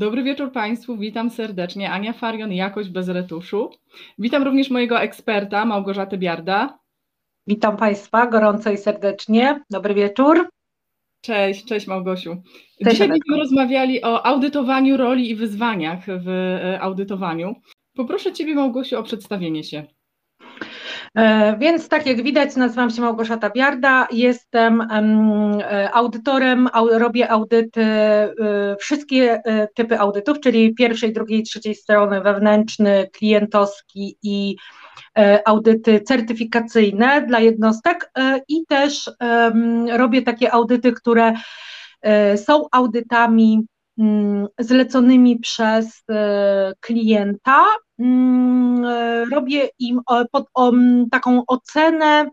Dobry 0.00 0.22
wieczór 0.22 0.52
Państwu, 0.52 0.96
witam 0.96 1.30
serdecznie. 1.30 1.90
Ania 1.90 2.12
Farion, 2.12 2.52
Jakość 2.52 2.88
bez 2.88 3.08
retuszu. 3.08 3.70
Witam 4.18 4.42
również 4.42 4.70
mojego 4.70 5.00
eksperta, 5.00 5.64
Małgorzatę 5.64 6.18
Biarda. 6.18 6.78
Witam 7.46 7.76
Państwa 7.76 8.26
gorąco 8.26 8.70
i 8.70 8.76
serdecznie. 8.76 9.64
Dobry 9.70 9.94
wieczór. 9.94 10.48
Cześć, 11.20 11.64
cześć 11.64 11.86
Małgosiu. 11.86 12.36
Cześć, 12.84 12.90
Dzisiaj 12.90 13.08
będziemy 13.08 13.38
rozmawiali 13.38 14.04
o 14.04 14.26
audytowaniu 14.26 14.96
roli 14.96 15.30
i 15.30 15.36
wyzwaniach 15.36 16.06
w 16.06 16.28
e, 16.28 16.80
audytowaniu. 16.80 17.54
Poproszę 17.96 18.32
Ciebie 18.32 18.54
Małgosiu 18.54 18.98
o 18.98 19.02
przedstawienie 19.02 19.64
się. 19.64 19.86
E, 21.14 21.56
więc 21.58 21.88
tak 21.88 22.06
jak 22.06 22.22
widać, 22.22 22.56
nazywam 22.56 22.90
się 22.90 23.02
Małgorzata 23.02 23.50
Biarda, 23.50 24.08
jestem 24.12 24.80
e, 24.80 25.90
audytorem, 25.92 26.68
robię 26.92 27.30
audyty, 27.30 27.82
e, 27.82 28.32
wszystkie 28.78 29.42
typy 29.74 29.98
audytów, 29.98 30.40
czyli 30.40 30.74
pierwszej, 30.74 31.12
drugiej, 31.12 31.42
trzeciej 31.42 31.74
strony, 31.74 32.20
wewnętrzny, 32.20 33.08
klientowski 33.12 34.16
i 34.22 34.56
audyty 35.44 36.00
certyfikacyjne 36.00 37.26
dla 37.26 37.40
jednostek 37.40 38.12
i 38.48 38.66
też 38.68 39.10
robię 39.92 40.22
takie 40.22 40.52
audyty, 40.52 40.92
które 40.92 41.32
są 42.36 42.62
audytami 42.72 43.66
zleconymi 44.58 45.38
przez 45.38 46.04
klienta 46.80 47.64
Mm, 48.00 48.84
e, 48.84 49.24
robię 49.24 49.68
im 49.78 50.00
taką 51.10 51.42
ocenę 51.46 52.26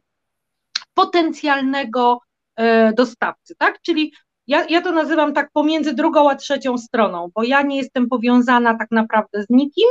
potencjalnego 0.94 2.20
e, 2.56 2.94
dostawcy, 2.94 3.56
tak? 3.58 3.82
Czyli 3.82 4.14
ja, 4.48 4.66
ja 4.70 4.82
to 4.82 4.92
nazywam 4.92 5.34
tak 5.34 5.50
pomiędzy 5.54 5.94
drugą 5.94 6.30
a 6.30 6.36
trzecią 6.36 6.78
stroną, 6.78 7.30
bo 7.36 7.44
ja 7.44 7.62
nie 7.62 7.78
jestem 7.78 8.10
powiązana 8.10 8.78
tak 8.78 8.88
naprawdę 8.92 9.44
z 9.44 9.46
nikim, 9.50 9.88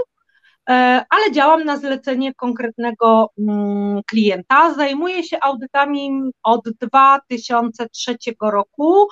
e, 0.69 0.73
ale 1.11 1.33
działam 1.33 1.65
na 1.65 1.77
zlecenie 1.77 2.35
konkretnego 2.35 3.31
mm, 3.39 4.01
klienta. 4.07 4.75
Zajmuję 4.75 5.25
się 5.25 5.39
audytami 5.41 6.31
od 6.43 6.61
2003 6.81 8.17
roku. 8.43 9.09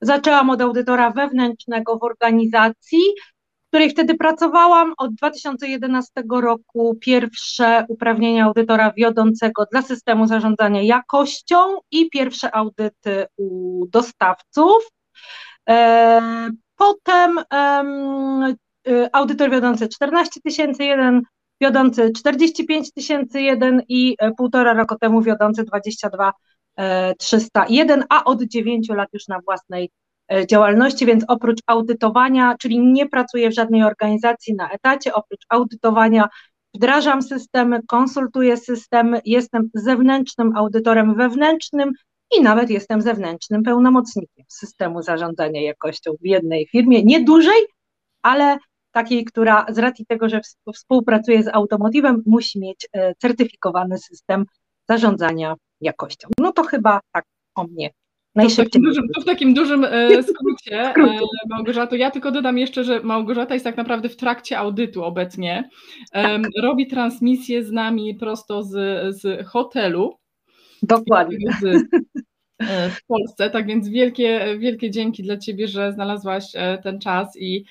Zaczęłam 0.00 0.50
od 0.50 0.60
audytora 0.60 1.10
wewnętrznego 1.10 1.98
w 1.98 2.02
organizacji, 2.02 3.00
której 3.68 3.90
wtedy 3.90 4.14
pracowałam. 4.14 4.94
Od 4.98 5.14
2011 5.14 6.12
roku 6.32 6.98
pierwsze 7.00 7.86
uprawnienia 7.88 8.44
audytora 8.44 8.92
wiodącego 8.96 9.66
dla 9.72 9.82
systemu 9.82 10.26
zarządzania 10.26 10.82
jakością 10.82 11.56
i 11.90 12.10
pierwsze 12.10 12.54
audyty 12.54 13.26
u 13.36 13.86
dostawców. 13.86 14.88
E, 15.68 16.50
potem 16.76 17.38
y, 18.88 19.08
audytor 19.12 19.50
wiodący 19.50 19.88
14 19.88 20.40
tysięcy 20.40 20.84
jeden, 20.84 21.22
wiodący 21.60 22.12
45 22.12 22.92
tysięcy 22.92 23.40
jeden 23.42 23.82
i 23.88 24.16
e, 24.18 24.30
półtora 24.32 24.74
roku 24.74 24.96
temu 24.98 25.22
wiodący 25.22 25.64
22 25.64 26.32
301, 27.18 28.02
e, 28.02 28.04
a 28.08 28.24
od 28.24 28.42
9 28.42 28.88
lat 28.88 29.08
już 29.12 29.28
na 29.28 29.40
własnej 29.44 29.90
E, 30.30 30.46
działalności, 30.46 31.06
więc 31.06 31.24
oprócz 31.28 31.58
audytowania, 31.66 32.54
czyli 32.60 32.80
nie 32.80 33.08
pracuję 33.08 33.50
w 33.50 33.54
żadnej 33.54 33.82
organizacji 33.82 34.54
na 34.54 34.70
etacie, 34.70 35.14
oprócz 35.14 35.40
audytowania 35.48 36.28
wdrażam 36.74 37.22
systemy, 37.22 37.80
konsultuję 37.88 38.56
systemy, 38.56 39.20
jestem 39.24 39.70
zewnętrznym 39.74 40.56
audytorem 40.56 41.14
wewnętrznym 41.14 41.92
i 42.38 42.42
nawet 42.42 42.70
jestem 42.70 43.02
zewnętrznym 43.02 43.62
pełnomocnikiem 43.62 44.44
systemu 44.48 45.02
zarządzania 45.02 45.62
jakością 45.62 46.12
w 46.20 46.26
jednej 46.26 46.66
firmie, 46.66 47.02
nie 47.04 47.24
dużej, 47.24 47.66
ale 48.22 48.56
takiej, 48.92 49.24
która 49.24 49.66
z 49.68 49.78
racji 49.78 50.06
tego, 50.06 50.28
że 50.28 50.40
współpracuje 50.74 51.42
z 51.42 51.48
automotivem, 51.48 52.22
musi 52.26 52.60
mieć 52.60 52.88
e, 52.92 53.14
certyfikowany 53.14 53.98
system 53.98 54.44
zarządzania 54.88 55.54
jakością. 55.80 56.28
No 56.50 56.54
to 56.54 56.62
chyba 56.62 57.00
tak 57.12 57.24
o 57.54 57.64
mnie 57.64 57.90
Najszybciej. 58.34 58.64
To 58.64 58.70
w 58.70 58.72
takim 58.72 58.82
dużym, 58.82 59.04
w 59.22 59.24
takim 59.24 59.54
dużym 59.54 59.84
e, 59.84 60.22
skrócie, 60.22 60.80
e, 60.80 61.18
Małgorzato. 61.48 61.96
Ja 61.96 62.10
tylko 62.10 62.30
dodam 62.30 62.58
jeszcze, 62.58 62.84
że 62.84 63.00
Małgorzata 63.00 63.54
jest 63.54 63.64
tak 63.64 63.76
naprawdę 63.76 64.08
w 64.08 64.16
trakcie 64.16 64.58
audytu 64.58 65.04
obecnie. 65.04 65.68
Tak. 66.12 66.42
Robi 66.62 66.86
transmisję 66.86 67.64
z 67.64 67.72
nami 67.72 68.14
prosto 68.14 68.62
z, 68.62 68.70
z 69.20 69.46
hotelu. 69.46 70.18
Dokładnie. 70.82 71.38
Z, 71.62 71.64
e, 72.58 72.90
w 72.90 73.06
Polsce, 73.06 73.50
tak 73.50 73.66
więc 73.66 73.88
wielkie, 73.88 74.56
wielkie 74.58 74.90
dzięki 74.90 75.22
dla 75.22 75.36
Ciebie, 75.36 75.68
że 75.68 75.92
znalazłaś 75.92 76.44
ten 76.82 77.00
czas 77.00 77.36
i 77.36 77.64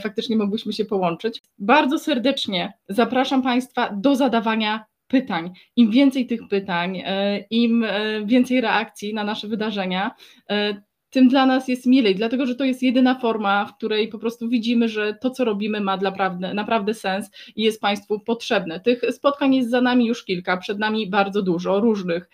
faktycznie 0.00 0.36
mogłyśmy 0.36 0.72
się 0.72 0.84
połączyć. 0.84 1.42
Bardzo 1.58 1.98
serdecznie 1.98 2.72
zapraszam 2.88 3.42
Państwa 3.42 3.90
do 3.92 4.16
zadawania 4.16 4.84
pytań. 5.14 5.50
Im 5.76 5.90
więcej 5.90 6.26
tych 6.26 6.48
pytań, 6.48 7.02
e, 7.04 7.38
im 7.50 7.84
e, 7.84 8.26
więcej 8.26 8.60
reakcji 8.60 9.14
na 9.14 9.24
nasze 9.24 9.48
wydarzenia, 9.48 10.10
e, 10.50 10.82
tym 11.10 11.28
dla 11.28 11.46
nas 11.46 11.68
jest 11.68 11.86
milej, 11.86 12.14
dlatego 12.14 12.46
że 12.46 12.54
to 12.54 12.64
jest 12.64 12.82
jedyna 12.82 13.14
forma, 13.14 13.66
w 13.66 13.76
której 13.76 14.08
po 14.08 14.18
prostu 14.18 14.48
widzimy, 14.48 14.88
że 14.88 15.14
to, 15.14 15.30
co 15.30 15.44
robimy, 15.44 15.80
ma 15.80 15.96
naprawdę, 15.96 16.54
naprawdę 16.54 16.94
sens 16.94 17.30
i 17.56 17.62
jest 17.62 17.80
Państwu 17.80 18.20
potrzebne. 18.20 18.80
Tych 18.80 19.02
spotkań 19.10 19.54
jest 19.54 19.70
za 19.70 19.80
nami 19.80 20.06
już 20.06 20.24
kilka, 20.24 20.56
przed 20.56 20.78
nami 20.78 21.10
bardzo 21.10 21.42
dużo 21.42 21.80
różnych 21.80 22.30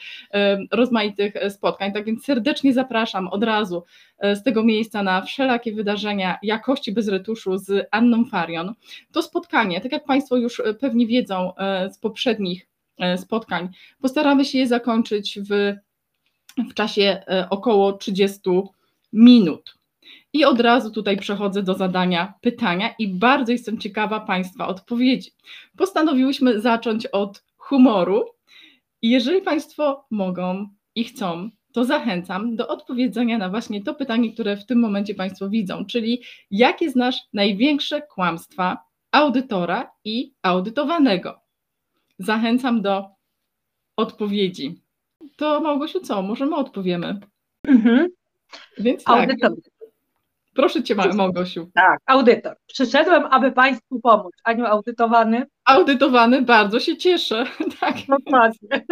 rozmaitych 0.73 1.35
spotkań, 1.49 1.93
tak 1.93 2.05
więc 2.05 2.25
serdecznie 2.25 2.73
zapraszam 2.73 3.29
od 3.29 3.45
razu 3.45 3.85
z 4.35 4.43
tego 4.43 4.65
miejsca 4.65 5.03
na 5.03 5.23
wszelakie 5.23 5.73
wydarzenia 5.73 6.39
jakości 6.43 6.93
bez 6.93 7.09
retuszu 7.09 7.59
z 7.59 7.89
Anną 7.91 8.25
Farion. 8.25 8.75
To 9.13 9.23
spotkanie, 9.23 9.81
tak 9.81 9.93
jak 9.93 10.05
Państwo 10.05 10.37
już 10.37 10.63
pewnie 10.81 11.07
wiedzą 11.07 11.53
z 11.93 11.99
poprzednich 11.99 12.70
spotkań, 13.17 13.69
postaramy 14.01 14.45
się 14.45 14.59
je 14.59 14.67
zakończyć 14.67 15.39
w 15.41 15.75
w 16.59 16.75
czasie 16.75 17.03
e, 17.29 17.47
około 17.51 17.93
30 17.93 18.41
minut. 19.13 19.75
I 20.33 20.45
od 20.45 20.61
razu 20.61 20.91
tutaj 20.91 21.17
przechodzę 21.17 21.63
do 21.63 21.75
zadania 21.75 22.35
pytania 22.41 22.95
i 22.99 23.09
bardzo 23.09 23.53
jestem 23.53 23.79
ciekawa 23.79 24.21
Państwa 24.21 24.67
odpowiedzi. 24.69 25.31
Postanowiłyśmy 25.77 26.61
zacząć 26.61 27.07
od 27.07 27.45
humoru. 27.57 28.25
I 29.03 29.11
jeżeli 29.11 29.43
Państwo 29.43 30.07
mogą 30.11 30.69
i 30.95 31.05
chcą, 31.05 31.51
to 31.73 31.85
zachęcam 31.85 32.57
do 32.57 32.69
odpowiedzenia 32.69 33.39
na 33.39 33.49
właśnie 33.49 33.83
to 33.83 33.95
pytanie, 33.95 34.33
które 34.33 34.57
w 34.57 34.67
tym 34.67 34.81
momencie 34.81 35.15
Państwo 35.15 35.49
widzą, 35.49 35.87
czyli 35.87 36.23
jakie 36.51 36.91
znasz 36.91 37.17
największe 37.33 38.03
kłamstwa 38.03 38.79
audytora 39.13 39.91
i 40.05 40.33
audytowanego? 40.43 41.40
Zachęcam 42.21 42.83
do 42.83 43.05
odpowiedzi. 43.97 44.83
To 45.37 45.61
Małgosiu, 45.61 46.01
co? 46.01 46.23
Może 46.23 46.47
my 46.47 46.57
odpowiemy. 46.57 47.21
Mhm. 47.67 48.09
Więc 48.79 49.05
tak. 49.05 49.21
Audytor. 49.21 49.53
Proszę 50.55 50.83
Cię, 50.83 50.95
Małgosiu. 50.95 51.71
Tak, 51.75 51.99
audytor. 52.07 52.57
Przyszedłem, 52.67 53.25
aby 53.31 53.53
Państwu 53.53 54.01
pomóc. 54.01 54.33
Aniu, 54.45 54.67
audytowany? 54.67 55.47
Audytowany, 55.65 56.43
bardzo 56.43 56.81
się 56.81 56.97
cieszę. 56.97 57.45
Tak. 57.81 57.97
Dokładnie. 58.09 58.85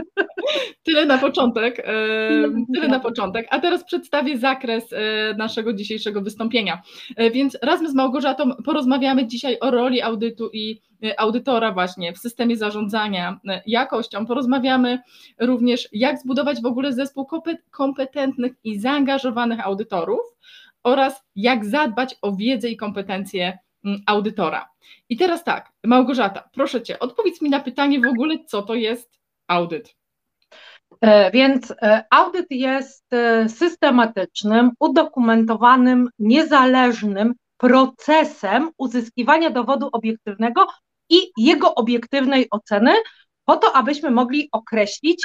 Tyle 0.82 1.06
na 1.06 1.18
początek. 1.18 1.86
Tyle 2.74 2.88
na 2.88 3.00
początek. 3.00 3.46
A 3.50 3.58
teraz 3.58 3.84
przedstawię 3.84 4.38
zakres 4.38 4.92
e, 4.92 5.34
naszego 5.38 5.72
dzisiejszego 5.72 6.22
wystąpienia. 6.22 6.82
E, 7.16 7.30
więc 7.30 7.58
razem 7.62 7.88
z 7.88 7.94
Małgorzatą 7.94 8.50
porozmawiamy 8.64 9.26
dzisiaj 9.26 9.58
o 9.60 9.70
roli 9.70 10.02
audytu 10.02 10.50
i 10.52 10.70
e, 10.72 10.87
audytora 11.16 11.72
właśnie 11.72 12.12
w 12.12 12.18
systemie 12.18 12.56
zarządzania 12.56 13.40
jakością. 13.66 14.26
Porozmawiamy 14.26 14.98
również, 15.40 15.88
jak 15.92 16.18
zbudować 16.18 16.62
w 16.62 16.66
ogóle 16.66 16.92
zespół 16.92 17.26
kompetentnych 17.70 18.52
i 18.64 18.78
zaangażowanych 18.78 19.66
audytorów 19.66 20.20
oraz 20.82 21.24
jak 21.36 21.64
zadbać 21.64 22.16
o 22.22 22.36
wiedzę 22.36 22.68
i 22.68 22.76
kompetencje 22.76 23.58
mm, 23.84 24.00
audytora. 24.06 24.68
I 25.08 25.16
teraz 25.16 25.44
tak, 25.44 25.72
Małgorzata, 25.84 26.48
proszę 26.52 26.82
Cię, 26.82 26.98
odpowiedz 26.98 27.42
mi 27.42 27.50
na 27.50 27.60
pytanie 27.60 28.00
w 28.00 28.06
ogóle, 28.06 28.38
co 28.46 28.62
to 28.62 28.74
jest 28.74 29.18
audyt. 29.46 29.96
E, 31.00 31.30
więc 31.30 31.70
e, 31.70 32.04
audyt 32.10 32.46
jest 32.50 33.12
e, 33.12 33.48
systematycznym, 33.48 34.70
udokumentowanym, 34.80 36.08
niezależnym 36.18 37.34
procesem 37.56 38.70
uzyskiwania 38.78 39.50
dowodu 39.50 39.88
obiektywnego 39.92 40.66
i 41.10 41.30
jego 41.36 41.74
obiektywnej 41.74 42.46
oceny, 42.50 42.92
po 43.44 43.56
to, 43.56 43.76
abyśmy 43.76 44.10
mogli 44.10 44.48
określić, 44.52 45.24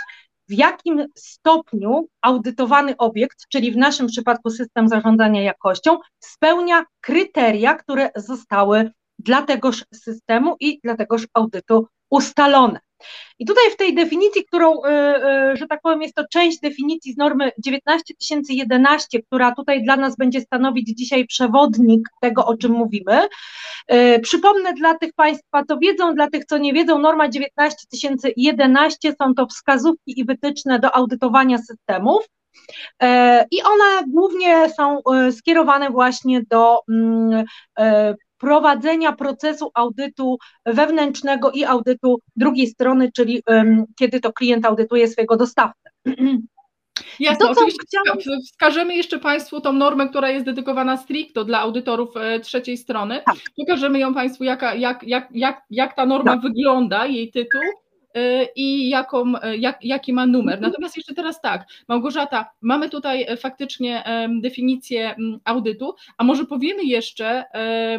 w 0.50 0.54
jakim 0.54 1.06
stopniu 1.16 2.08
audytowany 2.22 2.98
obiekt, 2.98 3.38
czyli 3.52 3.72
w 3.72 3.78
naszym 3.78 4.08
przypadku 4.08 4.50
system 4.50 4.88
zarządzania 4.88 5.42
jakością, 5.42 5.98
spełnia 6.20 6.86
kryteria, 7.02 7.76
które 7.76 8.10
zostały 8.16 8.92
dla 9.20 9.42
tegoż 9.42 9.86
systemu 9.94 10.56
i 10.60 10.80
dla 10.84 10.96
tegoż 10.96 11.28
audytu 11.34 11.88
ustalone. 12.10 12.80
I 13.40 13.46
tutaj 13.46 13.64
w 13.72 13.76
tej 13.76 13.96
definicji, 13.96 14.46
którą, 14.46 14.74
że 15.54 15.68
tak 15.70 15.82
powiem, 15.82 16.02
jest 16.02 16.16
to 16.16 16.24
część 16.32 16.60
definicji 16.60 17.14
z 17.14 17.18
normy 17.18 17.52
19011, 17.60 19.22
która 19.22 19.56
tutaj 19.56 19.84
dla 19.84 19.96
nas 19.96 20.16
będzie 20.16 20.42
stanowić 20.42 20.98
dzisiaj 20.98 21.26
przewodnik 21.28 22.10
tego, 22.22 22.46
o 22.46 22.58
czym 22.58 22.72
mówimy. 22.72 23.28
Przypomnę 24.22 24.74
dla 24.74 24.98
tych 24.98 25.14
Państwa, 25.14 25.64
co 25.68 25.78
wiedzą, 25.78 26.16
dla 26.16 26.30
tych, 26.30 26.46
co 26.46 26.58
nie 26.58 26.74
wiedzą, 26.74 27.00
norma 27.00 27.30
19011 27.30 29.14
są 29.22 29.34
to 29.36 29.46
wskazówki 29.46 30.20
i 30.20 30.26
wytyczne 30.26 30.80
do 30.80 30.96
audytowania 30.96 31.58
systemów. 31.58 32.26
I 33.52 33.64
one 33.64 34.04
głównie 34.08 34.70
są 34.70 35.02
skierowane 35.32 35.90
właśnie 35.90 36.42
do 36.50 36.80
mm, 36.90 37.44
prowadzenia 38.44 39.12
procesu 39.12 39.72
audytu 39.74 40.38
wewnętrznego 40.66 41.52
i 41.52 41.66
audytu 41.66 42.20
drugiej 42.36 42.68
strony, 42.68 43.12
czyli 43.12 43.44
kiedy 44.00 44.20
to 44.20 44.34
klient 44.34 44.66
audytuje 44.66 45.08
swojego 45.08 45.38
dostawcę. 45.38 45.90
Jasne, 47.20 47.46
to, 47.46 47.52
oczywiście 47.52 47.84
chciałam... 47.88 48.20
wskażemy 48.46 48.96
jeszcze 48.96 49.20
Państwu 49.20 49.62
tą 49.62 49.74
normę, 49.74 50.10
która 50.10 50.30
jest 50.30 50.46
dedykowana 50.46 50.98
stricto 50.98 51.46
dla 51.46 51.60
audytorów 51.60 52.10
trzeciej 52.42 52.78
strony. 52.78 53.22
Tak. 53.26 53.36
Pokażemy 53.58 54.00
ją 54.00 54.14
Państwu, 54.14 54.44
jaka, 54.44 54.76
jak, 54.76 55.04
jak, 55.04 55.28
jak, 55.32 55.62
jak 55.70 55.96
ta 55.96 56.06
norma 56.06 56.32
tak. 56.32 56.42
wygląda, 56.42 57.06
jej 57.06 57.32
tytuł 57.32 57.62
i 58.56 58.90
jaką, 58.90 59.36
y, 59.36 59.58
jak, 59.58 59.86
jaki 59.86 60.14
ma 60.14 60.26
numer. 60.26 60.62
Natomiast 60.62 60.98
jeszcze 60.98 61.14
teraz 61.14 61.42
tak, 61.42 61.66
Małgorzata, 61.88 62.50
mamy 62.62 62.90
tutaj 62.90 63.26
e, 63.28 63.38
faktycznie 63.38 64.04
definicję 64.42 65.16
audytu, 65.44 65.96
a 66.18 66.24
może 66.24 66.46
powiemy 66.46 66.84
jeszcze 66.84 67.44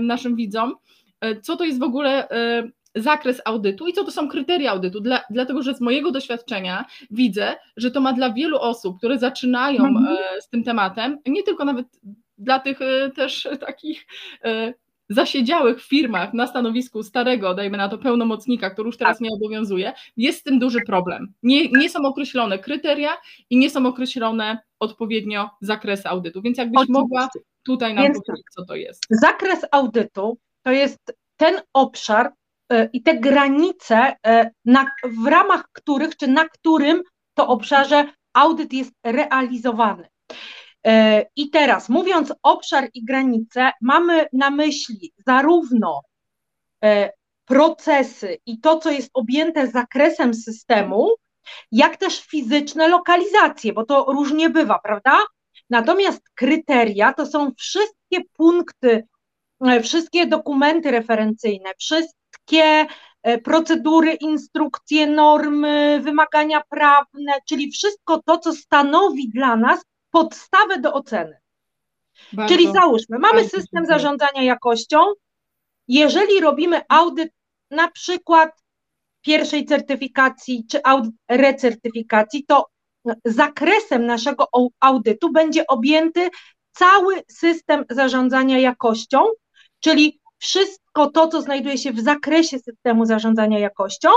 naszym 0.01 0.37
widzom, 0.37 0.75
e, 1.21 1.41
co 1.41 1.57
to 1.57 1.65
jest 1.65 1.79
w 1.79 1.83
ogóle 1.83 2.29
e, 2.29 2.71
zakres 2.95 3.43
audytu 3.45 3.87
i 3.87 3.93
co 3.93 4.05
to 4.05 4.11
są 4.11 4.29
kryteria 4.29 4.71
audytu, 4.71 5.01
dla, 5.01 5.21
dlatego 5.31 5.63
że 5.63 5.75
z 5.75 5.81
mojego 5.81 6.11
doświadczenia 6.11 6.85
widzę, 7.11 7.57
że 7.77 7.91
to 7.91 8.01
ma 8.01 8.13
dla 8.13 8.33
wielu 8.33 8.59
osób, 8.59 8.99
które 8.99 9.19
zaczynają 9.19 9.85
mhm. 9.85 10.17
z 10.41 10.49
tym 10.49 10.65
tematem, 10.65 11.19
nie 11.27 11.43
tylko 11.43 11.65
nawet 11.65 11.87
dla 12.39 12.59
tych 12.59 12.79
też 13.17 13.49
takich 13.61 14.07
zasiedziałych 15.09 15.83
w 15.83 15.89
firmach 15.89 16.35
na 16.35 16.47
stanowisku 16.47 17.03
starego, 17.03 17.55
dajmy 17.55 17.77
na 17.79 17.89
to 17.89 17.99
pełnomocnika, 17.99 18.71
który 18.71 18.87
już 18.87 18.97
teraz 18.97 19.19
tak. 19.19 19.21
nie 19.21 19.31
obowiązuje, 19.37 19.93
jest 20.17 20.41
z 20.41 20.43
tym 20.43 20.59
duży 20.59 20.81
problem. 20.87 21.33
Nie, 21.43 21.69
nie 21.69 21.91
są 21.91 21.99
określone 22.05 22.59
kryteria 22.59 23.11
i 23.51 23.59
nie 23.59 23.71
są 23.71 23.87
określone 23.87 24.59
odpowiednio 24.81 25.51
zakresy 25.61 26.09
audytu, 26.09 26.43
więc 26.43 26.59
jakbyś 26.59 26.77
Oczywiście. 26.77 27.01
mogła 27.01 27.29
tutaj 27.65 27.95
nam 27.95 28.05
więc 28.05 28.19
powiedzieć, 28.27 28.47
co 28.51 28.65
to 28.65 28.75
jest. 28.75 29.07
Zakres 29.11 29.61
audytu 29.71 30.39
to 30.63 30.73
jest 30.73 31.17
ten 31.37 31.55
obszar 31.73 32.33
y, 32.73 32.89
i 32.93 33.03
te 33.03 33.21
granice, 33.21 34.13
y, 34.13 34.51
na, 34.65 34.87
w 35.23 35.27
ramach 35.27 35.65
których, 35.73 36.17
czy 36.17 36.27
na 36.27 36.49
którym 36.49 37.03
to 37.35 37.49
obszarze 37.49 38.05
audyt 38.35 38.73
jest 38.73 38.93
realizowany. 39.05 40.09
E, 40.87 41.27
I 41.37 41.51
teraz, 41.51 41.89
mówiąc 41.89 42.33
obszar 42.43 42.89
i 42.95 43.05
granice, 43.05 43.71
mamy 43.81 44.27
na 44.33 44.51
myśli 44.51 45.13
zarówno 45.27 46.03
e, 46.85 47.13
procesy 47.45 48.39
i 48.47 48.61
to, 48.61 48.79
co 48.79 48.91
jest 48.91 49.11
objęte 49.15 49.67
zakresem 49.67 50.35
systemu, 50.35 51.09
jak 51.73 51.97
też 51.97 52.21
fizyczne 52.21 52.89
lokalizacje, 52.89 53.73
bo 53.73 53.85
to 53.85 54.05
różnie 54.09 54.51
bywa, 54.51 54.79
prawda? 54.79 55.19
Natomiast 55.71 56.23
kryteria 56.35 57.13
to 57.13 57.27
są 57.27 57.51
wszystkie 57.59 58.21
punkty, 58.33 59.07
e, 59.67 59.81
wszystkie 59.81 60.27
dokumenty 60.27 60.91
referencyjne, 60.91 61.71
wszystkie 61.79 62.87
procedury, 63.45 64.13
instrukcje, 64.13 65.07
normy, 65.07 66.01
wymagania 66.03 66.63
prawne, 66.71 67.33
czyli 67.49 67.71
wszystko 67.71 68.23
to, 68.27 68.39
co 68.39 68.53
stanowi 68.53 69.31
dla 69.31 69.57
nas 69.57 69.85
podstawę 70.15 70.79
do 70.79 70.93
oceny. 70.93 71.37
Bardzo, 72.33 72.55
Czyli 72.55 72.73
załóżmy, 72.73 73.19
mamy 73.19 73.49
system 73.49 73.87
zarządzania 73.87 74.43
jakością. 74.43 74.99
Jeżeli 75.89 76.41
robimy 76.41 76.81
audyt 76.89 77.33
na 77.71 77.91
przykład 77.91 78.51
pierwszej 79.21 79.65
certyfikacji 79.65 80.67
czy 80.71 80.83
audyt 80.85 81.15
recertyfikacji, 81.29 82.45
to 82.49 82.67
zakresem 83.25 84.07
naszego 84.07 84.49
audytu 84.81 85.33
będzie 85.33 85.67
objęty 85.67 86.29
cały 86.73 87.23
system 87.29 87.85
zarządzania 87.91 88.59
jakością, 88.59 89.25
czyli 89.81 90.21
wszystko 90.39 91.11
to, 91.11 91.29
co 91.29 91.43
znajduje 91.43 91.79
się 91.79 91.93
w 91.93 92.01
zakresie 92.01 92.59
systemu 92.59 93.07
zarządzania 93.07 93.59
jakością, 93.59 94.09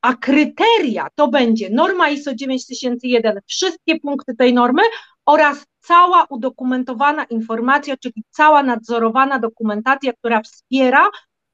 a 0.00 0.14
kryteria 0.14 1.08
to 1.14 1.28
będzie 1.28 1.70
norma 1.70 2.10
ISO 2.10 2.34
9001, 2.34 3.40
wszystkie 3.46 4.00
punkty 4.00 4.36
tej 4.36 4.54
normy 4.54 4.82
oraz 5.26 5.66
cała 5.80 6.26
udokumentowana 6.30 7.24
informacja, 7.24 7.96
czyli 7.96 8.24
cała 8.30 8.62
nadzorowana 8.62 9.38
dokumentacja, 9.38 10.12
która 10.12 10.42
wspiera 10.42 11.08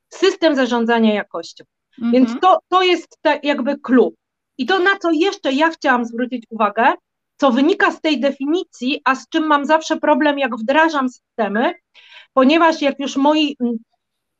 system 0.08 0.56
zarządzania 0.56 1.14
jakością. 1.14 1.64
Mhm. 1.98 2.12
Więc 2.12 2.40
to, 2.40 2.58
to 2.68 2.82
jest 2.82 3.18
te, 3.22 3.40
jakby 3.42 3.78
klub. 3.78 4.14
I 4.58 4.66
to, 4.66 4.78
na 4.78 4.98
co 4.98 5.10
jeszcze 5.10 5.52
ja 5.52 5.70
chciałam 5.70 6.04
zwrócić 6.04 6.44
uwagę, 6.50 6.92
co 7.36 7.50
wynika 7.50 7.92
z 7.92 8.00
tej 8.00 8.20
definicji, 8.20 9.00
a 9.04 9.14
z 9.14 9.28
czym 9.28 9.46
mam 9.46 9.64
zawsze 9.64 9.96
problem, 9.96 10.38
jak 10.38 10.56
wdrażam 10.56 11.08
systemy, 11.08 11.74
ponieważ 12.32 12.82
jak 12.82 13.00
już 13.00 13.16
moi 13.16 13.56
mm, 13.60 13.76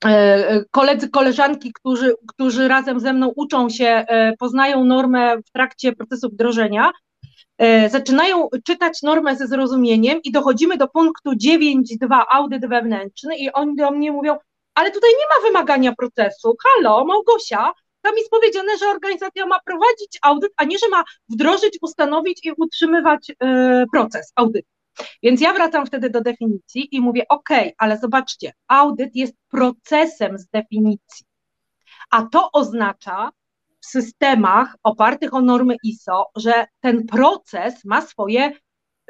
e, 0.05 0.65
koledzy, 0.71 1.09
koleżanki, 1.09 1.73
którzy, 1.73 2.15
którzy 2.29 2.69
razem 2.69 3.00
ze 3.00 3.12
mną 3.12 3.32
uczą 3.37 3.69
się, 3.69 3.87
e, 3.87 4.37
poznają 4.38 4.85
normę 4.85 5.37
w 5.38 5.50
trakcie 5.53 5.93
procesu 5.93 6.29
wdrożenia, 6.29 6.91
zaczynają 7.89 8.49
czytać 8.65 9.03
normę 9.03 9.37
ze 9.37 9.47
zrozumieniem 9.47 10.21
i 10.25 10.33
dochodzimy 10.33 10.77
do 10.77 10.89
punktu 10.89 11.31
9.2 11.31 12.23
audyt 12.31 12.67
wewnętrzny 12.69 13.37
i 13.37 13.53
oni 13.53 13.77
do 13.77 13.91
mnie 13.91 14.12
mówią, 14.12 14.37
ale 14.75 14.91
tutaj 14.91 15.11
nie 15.11 15.27
ma 15.37 15.49
wymagania 15.49 15.95
procesu. 15.95 16.57
Halo, 16.65 17.05
Małgosia, 17.05 17.73
tam 18.03 18.17
jest 18.17 18.31
powiedziane, 18.31 18.79
że 18.79 18.89
organizacja 18.89 19.47
ma 19.47 19.61
prowadzić 19.61 20.19
audyt, 20.23 20.53
a 20.57 20.65
nie, 20.65 20.79
że 20.79 20.89
ma 20.89 21.05
wdrożyć, 21.29 21.79
ustanowić 21.82 22.46
i 22.46 22.53
utrzymywać 22.56 23.32
e, 23.41 23.84
proces 23.93 24.32
audytu. 24.37 24.69
Więc 25.23 25.41
ja 25.41 25.53
wracam 25.53 25.87
wtedy 25.87 26.11
do 26.11 26.20
definicji 26.20 26.89
i 26.91 27.01
mówię, 27.01 27.29
OK, 27.29 27.49
ale 27.79 27.99
zobaczcie, 27.99 28.53
audyt 28.69 29.17
jest 29.17 29.34
procesem 29.51 30.39
z 30.39 30.46
definicji. 30.46 31.27
A 32.11 32.23
to 32.23 32.53
oznacza, 32.53 33.31
w 33.81 33.87
systemach 33.87 34.77
opartych 34.82 35.34
o 35.34 35.41
normy 35.41 35.77
ISO, 35.84 36.27
że 36.37 36.67
ten 36.81 37.06
proces 37.06 37.84
ma 37.84 38.03
swoje 38.03 38.53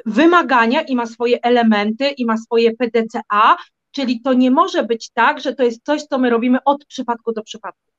wymagania 0.05 0.81
i 0.81 0.95
ma 0.95 1.05
swoje 1.05 1.43
elementy 1.43 2.09
i 2.09 2.25
ma 2.25 2.37
swoje 2.37 2.75
PDCA, 2.75 3.55
czyli 3.91 4.21
to 4.21 4.33
nie 4.33 4.51
może 4.51 4.83
być 4.83 5.09
tak, 5.13 5.39
że 5.39 5.55
to 5.55 5.63
jest 5.63 5.85
coś, 5.85 6.03
co 6.03 6.17
my 6.17 6.29
robimy 6.29 6.57
od 6.65 6.85
przypadku 6.85 7.33
do 7.33 7.43
przypadku. 7.43 7.91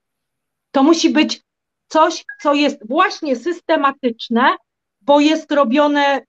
To 0.70 0.82
musi 0.82 1.10
być 1.10 1.42
coś, 1.88 2.24
co 2.42 2.54
jest 2.54 2.88
właśnie 2.88 3.36
systematyczne, 3.36 4.56
bo 5.00 5.20
jest 5.20 5.52
robione 5.52 6.20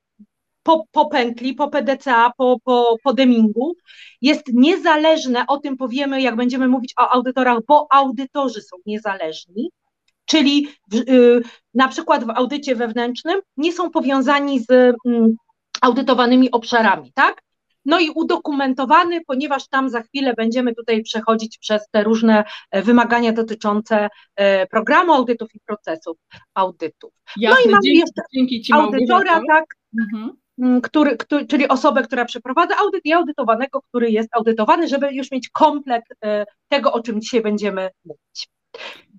po, 0.64 0.86
po 0.92 1.06
pętli, 1.06 1.54
po 1.54 1.68
PDCA, 1.68 2.32
po, 2.38 2.58
po, 2.64 2.98
po 3.04 3.14
demingu, 3.14 3.76
jest 4.22 4.44
niezależne, 4.54 5.46
o 5.48 5.58
tym 5.58 5.78
powiemy, 5.78 6.22
jak 6.22 6.36
będziemy 6.36 6.68
mówić 6.68 6.94
o 6.98 7.10
audytorach, 7.10 7.60
bo 7.68 7.88
audytorzy 7.92 8.62
są 8.62 8.78
niezależni, 8.86 9.70
czyli 10.26 10.68
w, 10.92 10.96
y, 10.96 11.42
na 11.74 11.88
przykład 11.88 12.24
w 12.24 12.30
audycie 12.30 12.76
wewnętrznym 12.76 13.42
nie 13.58 13.74
są 13.74 13.90
powiązani 13.90 14.60
z 14.60 14.72
mm, 15.06 15.36
audytowanymi 15.82 16.52
obszarami, 16.52 17.12
tak? 17.14 17.42
No 17.86 18.00
i 18.00 18.10
udokumentowany, 18.10 19.22
ponieważ 19.28 19.68
tam 19.68 19.90
za 19.90 20.02
chwilę 20.02 20.34
będziemy 20.38 20.76
tutaj 20.76 21.04
przechodzić 21.04 21.58
przez 21.58 21.82
te 21.92 22.04
różne 22.04 22.44
e, 22.72 22.82
wymagania 22.82 23.34
dotyczące 23.34 24.10
e, 24.36 24.68
programu 24.68 25.14
audytów 25.14 25.56
i 25.56 25.60
procesów 25.66 26.18
audytów. 26.54 27.14
Jasne, 27.38 27.62
no 27.64 27.70
i 27.70 27.72
mamy 27.72 27.88
jeszcze 27.88 28.22
dzięki 28.34 28.74
audytora, 28.74 29.42
tak? 29.48 29.66
Mhm. 30.02 30.32
Mm, 30.60 30.82
który, 30.82 31.18
który, 31.18 31.46
czyli 31.46 31.68
osobę, 31.68 32.04
która 32.04 32.26
przeprowadza 32.26 32.78
audyt 32.78 33.02
i 33.06 33.14
audytowanego, 33.14 33.82
który 33.82 34.12
jest 34.12 34.30
audytowany, 34.36 34.88
żeby 34.88 35.14
już 35.14 35.32
mieć 35.32 35.50
komplet 35.50 36.04
e, 36.26 36.46
tego, 36.68 36.94
o 36.94 37.02
czym 37.02 37.22
dzisiaj 37.22 37.42
będziemy 37.42 37.90
mówić. 38.06 38.50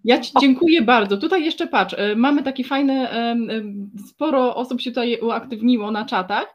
Ja 0.05 0.21
Ci 0.21 0.33
dziękuję 0.41 0.83
bardzo. 0.83 1.17
Tutaj 1.17 1.45
jeszcze 1.45 1.67
patrz, 1.67 1.95
e, 1.99 2.17
mamy 2.17 2.43
taki 2.43 2.65
fajny, 2.65 3.09
sporo 4.09 4.57
osób 4.57 4.81
się 4.81 4.91
tutaj 4.91 5.19
uaktywniło 5.21 5.91
na 5.91 6.05
czatach. 6.05 6.55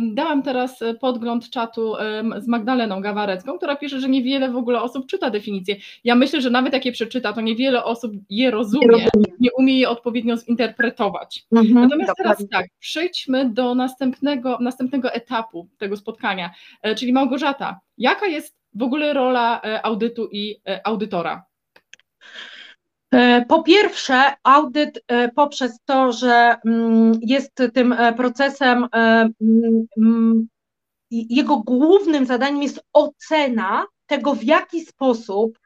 Dałam 0.00 0.42
teraz 0.42 0.80
podgląd 1.00 1.50
czatu 1.50 1.94
z 2.38 2.48
Magdaleną 2.48 3.00
Gawarecką, 3.00 3.56
która 3.58 3.76
pisze, 3.76 4.00
że 4.00 4.08
niewiele 4.08 4.50
w 4.50 4.56
ogóle 4.56 4.82
osób 4.82 5.06
czyta 5.06 5.30
definicję. 5.30 5.76
Ja 6.04 6.14
myślę, 6.14 6.40
że 6.40 6.50
nawet 6.50 6.72
jak 6.72 6.86
je 6.86 6.92
przeczyta, 6.92 7.32
to 7.32 7.40
niewiele 7.40 7.84
osób 7.84 8.12
je 8.30 8.50
rozumie, 8.50 9.08
nie 9.40 9.52
umie 9.52 9.78
je 9.78 9.88
odpowiednio 9.88 10.36
zinterpretować. 10.36 11.44
Mhm, 11.52 11.74
Natomiast 11.74 12.10
dokładnie. 12.10 12.46
teraz 12.46 12.48
tak, 12.50 12.66
przejdźmy 12.78 13.50
do 13.50 13.74
następnego, 13.74 14.58
następnego 14.60 15.12
etapu 15.12 15.68
tego 15.78 15.96
spotkania, 15.96 16.50
e, 16.82 16.94
czyli 16.94 17.12
Małgorzata, 17.12 17.80
jaka 17.98 18.26
jest 18.26 18.56
w 18.74 18.82
ogóle 18.82 19.12
rola 19.12 19.60
e, 19.64 19.86
audytu 19.86 20.28
i 20.32 20.56
audytora? 20.84 21.44
Po 23.48 23.62
pierwsze, 23.62 24.22
audyt 24.42 25.04
poprzez 25.34 25.78
to, 25.84 26.12
że 26.12 26.56
mm, 26.66 27.12
jest 27.22 27.62
tym 27.74 27.94
procesem, 28.16 28.86
mm, 28.92 30.48
jego 31.10 31.56
głównym 31.56 32.26
zadaniem 32.26 32.62
jest 32.62 32.80
ocena 32.92 33.86
tego, 34.06 34.34
w 34.34 34.44
jaki 34.44 34.80
sposób 34.80 35.58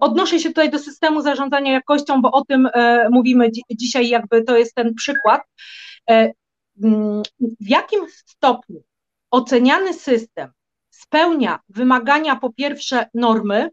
odnoszę 0.00 0.40
się 0.40 0.48
tutaj 0.48 0.70
do 0.70 0.78
systemu 0.78 1.22
zarządzania 1.22 1.72
jakością, 1.72 2.22
bo 2.22 2.32
o 2.32 2.44
tym 2.44 2.68
e, 2.74 3.08
mówimy 3.10 3.50
dzisiaj, 3.70 4.08
jakby 4.08 4.42
to 4.42 4.56
jest 4.56 4.74
ten 4.74 4.94
przykład. 4.94 5.42
E, 6.10 6.32
mm, 6.82 7.22
w 7.40 7.68
jakim 7.68 8.00
stopniu 8.08 8.82
oceniany 9.30 9.94
system 9.94 10.50
spełnia 10.90 11.58
wymagania 11.68 12.36
po 12.36 12.52
pierwsze 12.52 13.06
normy, 13.14 13.56
e, 13.56 13.70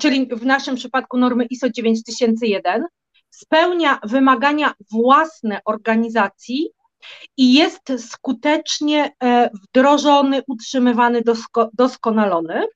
czyli 0.00 0.26
w 0.26 0.46
naszym 0.46 0.76
przypadku 0.76 1.18
normy 1.18 1.44
ISO 1.44 1.70
9001, 1.70 2.84
spełnia 3.30 4.00
wymagania 4.04 4.74
własne 4.92 5.60
organizacji 5.64 6.70
i 7.36 7.54
jest 7.54 7.92
skutecznie 8.10 9.12
wdrożony, 9.62 10.42
utrzymywany, 10.46 11.22
doskonalony. 11.72 12.66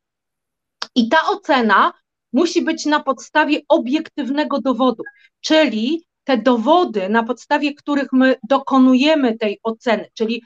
I 0.94 1.08
ta 1.08 1.28
ocena 1.28 1.92
musi 2.32 2.62
być 2.62 2.86
na 2.86 3.00
podstawie 3.00 3.60
obiektywnego 3.68 4.60
dowodu, 4.60 5.02
czyli 5.40 6.04
te 6.24 6.38
dowody, 6.38 7.08
na 7.08 7.22
podstawie 7.22 7.74
których 7.74 8.12
my 8.12 8.36
dokonujemy 8.48 9.38
tej 9.38 9.58
oceny, 9.62 10.08
czyli 10.14 10.42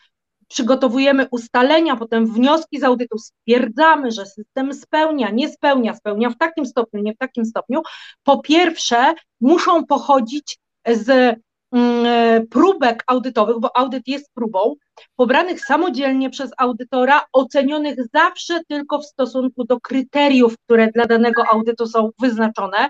przygotowujemy 0.48 1.26
ustalenia, 1.30 1.96
potem 1.96 2.26
wnioski 2.26 2.80
z 2.80 2.84
audytu, 2.84 3.18
stwierdzamy, 3.18 4.10
że 4.10 4.26
system 4.26 4.74
spełnia, 4.74 5.30
nie 5.30 5.48
spełnia, 5.48 5.94
spełnia 5.94 6.30
w 6.30 6.38
takim 6.38 6.66
stopniu, 6.66 7.02
nie 7.02 7.14
w 7.14 7.18
takim 7.18 7.44
stopniu. 7.44 7.82
Po 8.22 8.40
pierwsze, 8.40 9.14
muszą 9.40 9.86
pochodzić 9.86 10.58
z 10.86 11.38
Mm, 11.72 12.46
próbek 12.46 13.04
audytowych, 13.06 13.60
bo 13.60 13.76
audyt 13.76 14.08
jest 14.08 14.30
próbą, 14.34 14.74
pobranych 15.16 15.60
samodzielnie 15.60 16.30
przez 16.30 16.50
audytora, 16.58 17.22
ocenionych 17.32 17.96
zawsze 18.14 18.60
tylko 18.68 18.98
w 18.98 19.06
stosunku 19.06 19.64
do 19.64 19.80
kryteriów, 19.80 20.54
które 20.64 20.88
dla 20.92 21.06
danego 21.06 21.42
audytu 21.52 21.86
są 21.86 22.10
wyznaczone. 22.20 22.88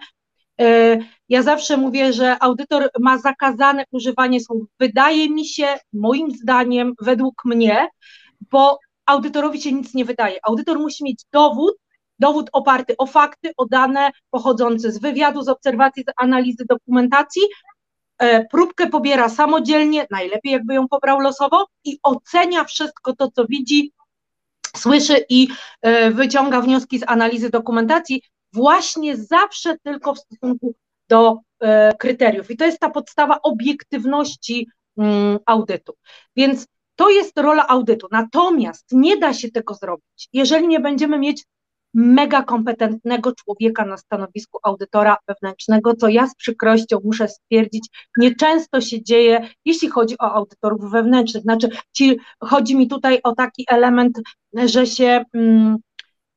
E, 0.61 0.99
ja 1.29 1.43
zawsze 1.43 1.77
mówię, 1.77 2.13
że 2.13 2.43
audytor 2.43 2.91
ma 3.01 3.19
zakazane 3.19 3.85
używanie 3.91 4.41
słów. 4.41 4.63
Wydaje 4.81 5.31
mi 5.31 5.47
się, 5.47 5.67
moim 5.93 6.31
zdaniem, 6.31 6.95
według 7.01 7.45
mnie, 7.45 7.89
bo 8.51 8.79
audytorowi 9.07 9.61
się 9.61 9.73
nic 9.73 9.95
nie 9.95 10.05
wydaje. 10.05 10.39
Audytor 10.43 10.79
musi 10.79 11.05
mieć 11.05 11.23
dowód, 11.33 11.75
dowód 12.19 12.51
oparty 12.53 12.97
o 12.97 13.07
fakty, 13.07 13.53
o 13.57 13.67
dane 13.67 14.11
pochodzące 14.31 14.93
z 14.93 14.99
wywiadu, 14.99 15.43
z 15.43 15.49
obserwacji, 15.49 16.03
z 16.03 16.13
analizy 16.17 16.65
dokumentacji, 16.69 17.43
E, 18.19 18.45
próbkę 18.45 18.87
pobiera 18.87 19.29
samodzielnie, 19.29 20.07
najlepiej 20.11 20.53
jakby 20.53 20.75
ją 20.75 20.89
pobrał 20.89 21.21
losowo 21.21 21.67
i 21.85 21.99
ocenia 22.03 22.65
wszystko 22.65 23.17
to, 23.17 23.31
co 23.31 23.47
widzi, 23.49 23.93
słyszy 24.77 25.25
i 25.29 25.49
e, 25.83 26.11
wyciąga 26.11 26.61
wnioski 26.61 26.99
z 26.99 27.03
analizy 27.07 27.51
dokumentacji, 27.51 28.23
właśnie 28.57 29.17
zawsze 29.17 29.77
tylko 29.83 30.15
w 30.15 30.19
stosunku 30.19 30.75
do 31.09 31.39
e, 31.61 31.93
kryteriów. 31.99 32.51
I 32.51 32.57
to 32.57 32.65
jest 32.65 32.79
ta 32.79 32.91
podstawa 32.91 33.43
obiektywności 33.43 34.69
mm, 34.99 35.39
audytu. 35.47 35.93
Więc 36.37 36.67
to 36.97 37.11
jest 37.11 37.39
rola 37.39 37.69
audytu. 37.69 38.07
Natomiast 38.11 38.87
nie 38.93 39.17
da 39.17 39.35
się 39.35 39.51
tego 39.51 39.75
zrobić, 39.75 40.29
jeżeli 40.33 40.69
nie 40.69 40.81
będziemy 40.81 41.19
mieć 41.19 41.45
mega 41.95 42.43
kompetentnego 42.43 43.33
człowieka 43.33 43.85
na 43.85 43.97
stanowisku 43.97 44.59
audytora 44.63 45.17
wewnętrznego, 45.29 45.95
co 45.95 46.09
ja 46.09 46.27
z 46.27 46.35
przykrością 46.35 46.99
muszę 47.05 47.29
stwierdzić, 47.29 47.89
nieczęsto 48.17 48.81
się 48.81 49.03
dzieje, 49.03 49.49
jeśli 49.65 49.89
chodzi 49.89 50.15
o 50.19 50.33
audytorów 50.33 50.91
wewnętrznych. 50.91 51.43
Znaczy, 51.43 51.69
ci, 51.93 52.19
chodzi 52.41 52.77
mi 52.77 52.89
tutaj 52.89 53.21
o 53.23 53.35
taki 53.35 53.65
element, 53.69 54.21
że 54.53 54.87
się 54.87 55.25
mm, 55.35 55.77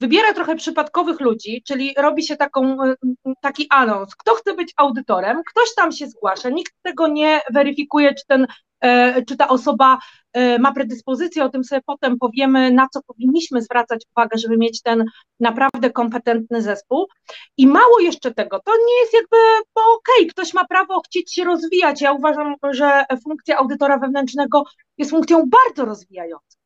wybiera 0.01 0.33
trochę 0.33 0.55
przypadkowych 0.55 1.19
ludzi, 1.19 1.63
czyli 1.67 1.93
robi 1.97 2.23
się 2.23 2.35
taką, 2.35 2.61
mm, 2.81 2.95
taki 3.41 3.67
anons, 3.69 4.15
kto 4.15 4.35
chce 4.35 4.53
być 4.53 4.73
audytorem, 4.77 5.41
ktoś 5.45 5.75
tam 5.75 5.91
się 5.91 6.07
zgłasza, 6.07 6.49
nikt 6.49 6.73
tego 6.81 7.07
nie 7.07 7.41
weryfikuje, 7.53 8.13
czy 8.13 8.23
ten 8.27 8.47
E, 8.81 9.25
czy 9.25 9.37
ta 9.37 9.47
osoba 9.47 9.97
e, 10.33 10.59
ma 10.59 10.73
predyspozycję, 10.73 11.43
o 11.43 11.49
tym 11.49 11.63
sobie 11.63 11.81
potem 11.85 12.17
powiemy, 12.17 12.71
na 12.71 12.87
co 12.93 13.01
powinniśmy 13.01 13.61
zwracać 13.61 14.05
uwagę, 14.15 14.37
żeby 14.37 14.57
mieć 14.57 14.81
ten 14.81 15.05
naprawdę 15.39 15.89
kompetentny 15.89 16.61
zespół. 16.61 17.07
I 17.57 17.67
mało 17.67 17.99
jeszcze 17.99 18.33
tego, 18.33 18.59
to 18.65 18.71
nie 18.71 18.99
jest 19.01 19.13
jakby, 19.13 19.37
bo 19.75 19.81
okej, 19.81 20.23
okay, 20.23 20.29
ktoś 20.29 20.53
ma 20.53 20.65
prawo 20.65 21.01
chcieć 21.01 21.33
się 21.33 21.43
rozwijać. 21.43 22.01
Ja 22.01 22.13
uważam, 22.13 22.55
że 22.71 23.05
funkcja 23.23 23.57
audytora 23.57 23.97
wewnętrznego 23.97 24.63
jest 24.97 25.11
funkcją 25.11 25.43
bardzo 25.49 25.85
rozwijającą. 25.85 26.58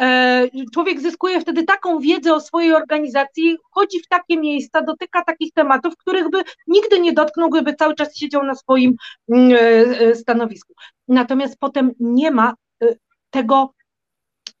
E, 0.00 0.48
człowiek 0.74 1.00
zyskuje 1.00 1.40
wtedy 1.40 1.64
taką 1.64 1.98
wiedzę 1.98 2.34
o 2.34 2.40
swojej 2.40 2.74
organizacji, 2.74 3.56
chodzi 3.70 4.00
w 4.00 4.08
takie 4.08 4.36
miejsca, 4.36 4.82
dotyka 4.82 5.24
takich 5.24 5.52
tematów, 5.52 5.96
których 5.96 6.30
by 6.30 6.42
nigdy 6.66 7.00
nie 7.00 7.12
dotknął, 7.12 7.50
gdyby 7.50 7.74
cały 7.74 7.94
czas 7.94 8.16
siedział 8.16 8.44
na 8.44 8.54
swoim 8.54 8.94
mm, 9.28 9.52
e, 9.52 9.58
e, 10.00 10.14
stanowisku. 10.14 10.74
Natomiast 11.08 11.56
potem 11.60 11.92
nie 12.00 12.30
ma 12.30 12.54
tego 13.30 13.72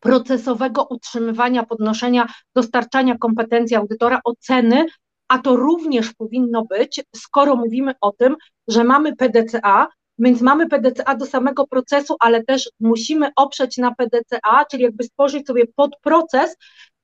procesowego 0.00 0.86
utrzymywania, 0.90 1.66
podnoszenia, 1.66 2.26
dostarczania 2.54 3.18
kompetencji 3.18 3.76
audytora, 3.76 4.20
oceny, 4.24 4.86
a 5.28 5.38
to 5.38 5.56
również 5.56 6.14
powinno 6.14 6.64
być, 6.64 7.04
skoro 7.16 7.56
mówimy 7.56 7.94
o 8.00 8.12
tym, 8.12 8.36
że 8.68 8.84
mamy 8.84 9.16
PDCA, 9.16 9.88
więc 10.18 10.40
mamy 10.40 10.68
PDCA 10.68 11.14
do 11.14 11.26
samego 11.26 11.66
procesu, 11.66 12.16
ale 12.20 12.44
też 12.44 12.70
musimy 12.80 13.30
oprzeć 13.36 13.76
na 13.76 13.94
PDCA, 13.94 14.64
czyli 14.70 14.82
jakby 14.82 15.04
stworzyć 15.04 15.46
sobie 15.46 15.64
podproces 15.76 16.56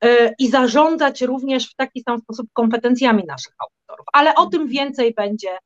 yy, 0.02 0.10
i 0.38 0.48
zarządzać 0.48 1.22
również 1.22 1.70
w 1.70 1.74
taki 1.74 2.00
sam 2.00 2.18
sposób 2.18 2.46
kompetencjami 2.52 3.22
naszych 3.26 3.52
audytorów. 3.58 4.06
Ale 4.12 4.34
o 4.34 4.46
tym 4.46 4.68
więcej 4.68 5.14
będzie, 5.14 5.58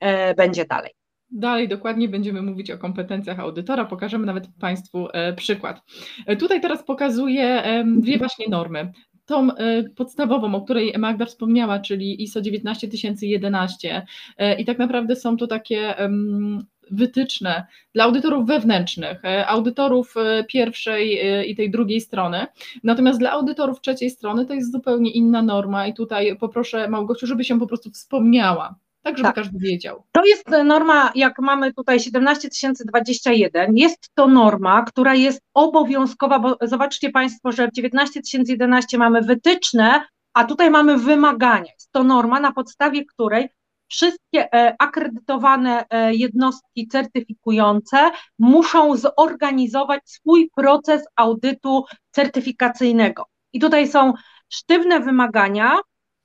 yy, 0.00 0.34
będzie 0.36 0.64
dalej. 0.64 0.90
Dalej 1.30 1.68
dokładnie 1.68 2.08
będziemy 2.08 2.42
mówić 2.42 2.70
o 2.70 2.78
kompetencjach 2.78 3.40
audytora, 3.40 3.84
pokażemy 3.84 4.26
nawet 4.26 4.48
Państwu 4.60 5.08
e, 5.12 5.32
przykład. 5.32 5.80
Tutaj 6.38 6.60
teraz 6.60 6.84
pokazuję 6.84 7.62
dwie 7.86 8.18
właśnie 8.18 8.48
normy 8.48 8.92
tą 9.24 9.48
podstawową, 9.96 10.54
o 10.54 10.60
której 10.60 10.94
Magda 10.98 11.26
wspomniała, 11.26 11.78
czyli 11.78 12.22
ISO 12.22 12.40
19011 12.40 14.06
i 14.58 14.64
tak 14.64 14.78
naprawdę 14.78 15.16
są 15.16 15.36
to 15.36 15.46
takie 15.46 15.94
wytyczne 16.90 17.66
dla 17.94 18.04
audytorów 18.04 18.46
wewnętrznych, 18.46 19.24
e, 19.24 19.46
audytorów 19.46 20.14
e, 20.16 20.44
pierwszej 20.44 21.20
e, 21.20 21.44
i 21.44 21.56
tej 21.56 21.70
drugiej 21.70 22.00
strony. 22.00 22.46
Natomiast 22.84 23.18
dla 23.18 23.30
audytorów 23.30 23.80
trzeciej 23.80 24.10
strony 24.10 24.46
to 24.46 24.54
jest 24.54 24.72
zupełnie 24.72 25.10
inna 25.10 25.42
norma 25.42 25.86
i 25.86 25.94
tutaj 25.94 26.36
poproszę 26.36 26.88
Małgosiu, 26.88 27.26
żeby 27.26 27.44
się 27.44 27.58
po 27.58 27.66
prostu 27.66 27.90
wspomniała. 27.90 28.74
Tak, 29.02 29.18
żeby 29.18 29.28
tak. 29.28 29.34
każdy 29.34 29.58
wiedział. 29.58 30.04
To 30.12 30.24
jest 30.24 30.50
norma, 30.64 31.12
jak 31.14 31.38
mamy 31.38 31.72
tutaj 31.72 32.00
17021, 32.00 33.76
jest 33.76 34.10
to 34.14 34.28
norma, 34.28 34.82
która 34.82 35.14
jest 35.14 35.42
obowiązkowa, 35.54 36.38
bo 36.38 36.56
zobaczcie 36.62 37.10
Państwo, 37.10 37.52
że 37.52 37.68
w 37.68 37.72
19011 37.72 38.98
mamy 38.98 39.22
wytyczne, 39.22 40.04
a 40.34 40.44
tutaj 40.44 40.70
mamy 40.70 40.98
wymagania. 40.98 41.72
Jest 41.72 41.92
to 41.92 42.04
norma, 42.04 42.40
na 42.40 42.52
podstawie 42.52 43.04
której 43.04 43.48
wszystkie 43.88 44.54
e, 44.54 44.76
akredytowane 44.78 45.84
e, 45.90 46.14
jednostki 46.14 46.88
certyfikujące 46.88 48.10
muszą 48.38 48.96
zorganizować 48.96 50.02
swój 50.04 50.50
proces 50.56 51.04
audytu 51.16 51.84
certyfikacyjnego. 52.10 53.26
I 53.52 53.60
tutaj 53.60 53.88
są 53.88 54.12
sztywne 54.48 55.00
wymagania, 55.00 55.78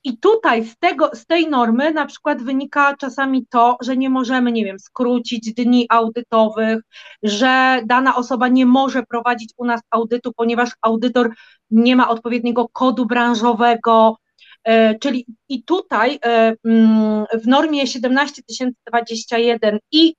i 0.04 0.18
tutaj 0.18 0.66
z, 0.66 0.78
tego, 0.78 1.12
z 1.14 1.26
tej 1.26 1.50
normy 1.50 1.92
na 1.92 2.06
przykład 2.06 2.42
wynika 2.44 2.96
czasami 2.98 3.46
to, 3.48 3.78
że 3.82 3.98
nie 3.98 4.10
możemy, 4.10 4.52
nie 4.52 4.66
wiem, 4.66 4.80
skrócić 4.80 5.54
dni 5.54 5.86
audytowych, 5.90 6.80
że 7.24 7.82
dana 7.86 8.16
osoba 8.16 8.48
nie 8.48 8.66
może 8.66 9.04
prowadzić 9.04 9.54
u 9.58 9.66
nas 9.66 9.82
audytu, 9.92 10.34
ponieważ 10.34 10.70
audytor 10.82 11.34
nie 11.72 11.96
ma 11.96 12.10
odpowiedniego 12.10 12.70
kodu 12.70 13.06
branżowego, 13.06 14.18
czyli 15.00 15.26
i 15.50 15.64
tutaj 15.64 16.20
e, 16.26 16.56
mm, 16.66 17.26
w 17.34 17.48
normie 17.48 17.88
17021 17.88 19.80
i 19.92 20.16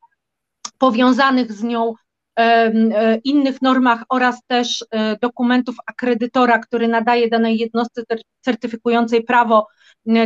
powiązanych 0.78 1.52
z 1.52 1.62
nią 1.62 1.94
e, 2.38 3.16
innych 3.24 3.62
normach 3.62 4.04
oraz 4.08 4.40
też 4.46 4.84
dokumentów 5.22 5.76
akredytora, 5.86 6.58
który 6.58 6.88
nadaje 6.88 7.28
danej 7.28 7.58
jednostce 7.58 8.02
certyfikującej 8.40 9.24
prawo 9.24 9.66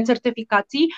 certyfikacji. 0.07 0.89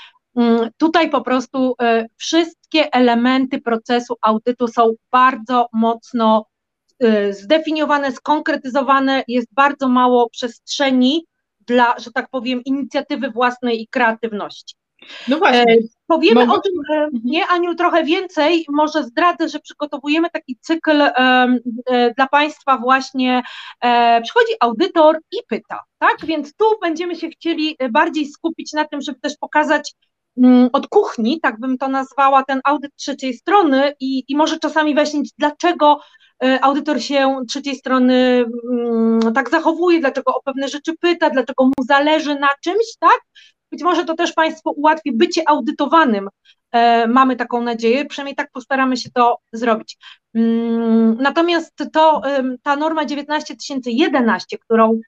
Tutaj 0.77 1.11
po 1.11 1.21
prostu 1.21 1.75
wszystkie 2.17 2.93
elementy 2.93 3.61
procesu 3.61 4.15
audytu 4.23 4.69
są 4.69 4.93
bardzo 5.13 5.69
mocno 5.73 6.47
zdefiniowane, 7.31 8.13
skonkretyzowane, 8.13 9.25
jest 9.29 9.49
bardzo 9.53 9.89
mało 9.89 10.31
przestrzeni 10.31 11.27
dla, 11.67 11.99
że 11.99 12.13
tak 12.13 12.29
powiem, 12.31 12.65
inicjatywy 12.65 13.31
własnej 13.31 13.83
i 13.83 13.89
kreatywności. 13.89 14.75
No 15.29 15.39
właśnie. 15.39 15.77
Powiemy 16.07 16.53
o 16.53 16.59
tym, 16.59 16.73
nie 17.25 17.47
Aniu, 17.47 17.75
trochę 17.75 18.05
więcej, 18.05 18.67
może 18.69 19.05
zdradzę, 19.05 19.49
że 19.49 19.59
przygotowujemy 19.59 20.31
taki 20.31 20.57
cykl 20.61 21.03
dla 22.17 22.29
Państwa 22.31 22.79
właśnie, 22.79 23.43
przychodzi 24.23 24.53
audytor 24.61 25.19
i 25.33 25.37
pyta, 25.49 25.81
tak, 25.99 26.17
więc 26.27 26.55
tu 26.55 26.65
będziemy 26.83 27.17
się 27.17 27.29
chcieli 27.29 27.77
bardziej 27.91 28.27
skupić 28.27 28.73
na 28.73 28.85
tym, 28.85 29.01
żeby 29.01 29.21
też 29.21 29.37
pokazać 29.41 29.95
Mm, 30.39 30.69
od 30.73 30.87
kuchni, 30.87 31.41
tak 31.41 31.61
bym 31.61 31.79
to 31.79 31.89
nazwała, 31.89 32.45
ten 32.45 32.61
audyt 32.65 32.97
trzeciej 32.97 33.35
strony 33.35 33.95
i, 34.01 34.25
i 34.29 34.37
może 34.37 34.59
czasami 34.59 34.95
wyjaśnić, 34.95 35.33
dlaczego 35.39 35.93
e, 35.93 36.01
audytor 36.61 37.03
się 37.03 37.37
trzeciej 37.49 37.77
strony 37.77 38.45
mm, 38.71 39.35
tak 39.35 39.51
zachowuje, 39.51 40.01
dlaczego 40.01 40.35
o 40.35 40.43
pewne 40.43 40.69
rzeczy 40.69 40.93
pyta, 41.01 41.31
dlaczego 41.31 41.65
mu 41.65 41.85
zależy 41.89 42.35
na 42.35 42.49
czymś, 42.65 42.97
tak? 43.01 43.21
Być 43.71 43.83
może 43.83 44.05
to 44.05 44.15
też 44.15 44.33
Państwu 44.33 44.71
ułatwi 44.77 45.13
bycie 45.13 45.43
audytowanym. 45.49 46.29
E, 46.73 47.07
mamy 47.07 47.37
taką 47.37 47.63
nadzieję, 47.63 48.05
przynajmniej 48.05 48.37
tak 48.37 48.51
postaramy 48.53 48.97
się 48.97 49.11
to 49.11 49.39
zrobić. 49.53 49.97
Mm, 50.35 51.17
natomiast 51.21 51.73
to, 51.93 52.23
ta 52.63 52.77
norma 52.77 53.05
19011, 53.05 54.59
którą 54.59 55.01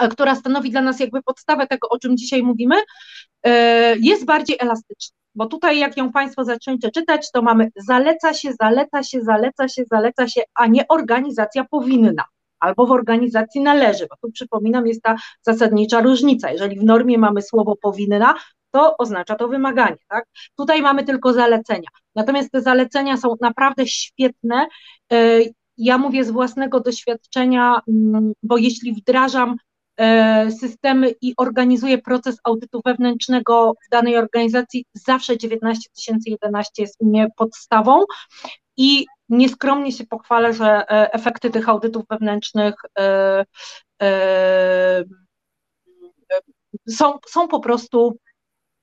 E, 0.00 0.08
która 0.08 0.34
stanowi 0.34 0.70
dla 0.70 0.80
nas 0.80 1.00
jakby 1.00 1.22
podstawę 1.22 1.66
tego, 1.66 1.88
o 1.88 1.98
czym 1.98 2.16
dzisiaj 2.16 2.42
mówimy, 2.42 2.76
e, 3.42 3.96
jest 3.98 4.24
bardziej 4.24 4.56
elastyczna. 4.60 5.16
Bo 5.36 5.46
tutaj, 5.46 5.78
jak 5.78 5.96
ją 5.96 6.12
Państwo 6.12 6.44
zaczniecie 6.44 6.90
czytać, 6.90 7.30
to 7.30 7.42
mamy 7.42 7.70
zaleca 7.76 8.34
się, 8.34 8.52
zaleca 8.60 9.02
się, 9.02 9.20
zaleca 9.20 9.68
się, 9.68 9.82
zaleca 9.90 10.28
się, 10.28 10.42
a 10.54 10.66
nie 10.66 10.88
organizacja 10.88 11.64
powinna 11.70 12.24
albo 12.60 12.86
w 12.86 12.92
organizacji 12.92 13.60
należy, 13.60 14.06
bo 14.10 14.16
tu 14.22 14.32
przypominam, 14.32 14.86
jest 14.86 15.02
ta 15.02 15.16
zasadnicza 15.42 16.00
różnica. 16.00 16.50
Jeżeli 16.50 16.78
w 16.78 16.84
normie 16.84 17.18
mamy 17.18 17.42
słowo 17.42 17.76
powinna, 17.82 18.34
to 18.70 18.96
oznacza 18.98 19.34
to 19.34 19.48
wymaganie, 19.48 19.96
tak? 20.08 20.24
Tutaj 20.56 20.82
mamy 20.82 21.04
tylko 21.04 21.32
zalecenia. 21.32 21.88
Natomiast 22.14 22.50
te 22.50 22.62
zalecenia 22.62 23.16
są 23.16 23.34
naprawdę 23.40 23.86
świetne. 23.86 24.66
E, 25.12 25.40
ja 25.78 25.98
mówię 25.98 26.24
z 26.24 26.30
własnego 26.30 26.80
doświadczenia, 26.80 27.80
mm, 27.88 28.32
bo 28.42 28.56
jeśli 28.56 28.92
wdrażam 28.92 29.56
systemy 30.60 31.14
i 31.20 31.34
organizuje 31.36 31.98
proces 31.98 32.36
audytu 32.44 32.80
wewnętrznego 32.84 33.72
w 33.86 33.90
danej 33.90 34.16
organizacji, 34.16 34.84
zawsze 34.94 35.38
19011 35.38 36.82
jest 36.82 36.96
u 37.00 37.06
mnie 37.06 37.28
podstawą 37.36 38.04
i 38.76 39.06
nieskromnie 39.28 39.92
się 39.92 40.06
pochwalę, 40.06 40.52
że 40.52 40.66
e, 40.66 41.12
efekty 41.12 41.50
tych 41.50 41.68
audytów 41.68 42.04
wewnętrznych 42.10 42.74
e, 42.98 43.44
są, 46.88 47.18
są 47.28 47.48
po 47.48 47.60
prostu 47.60 48.18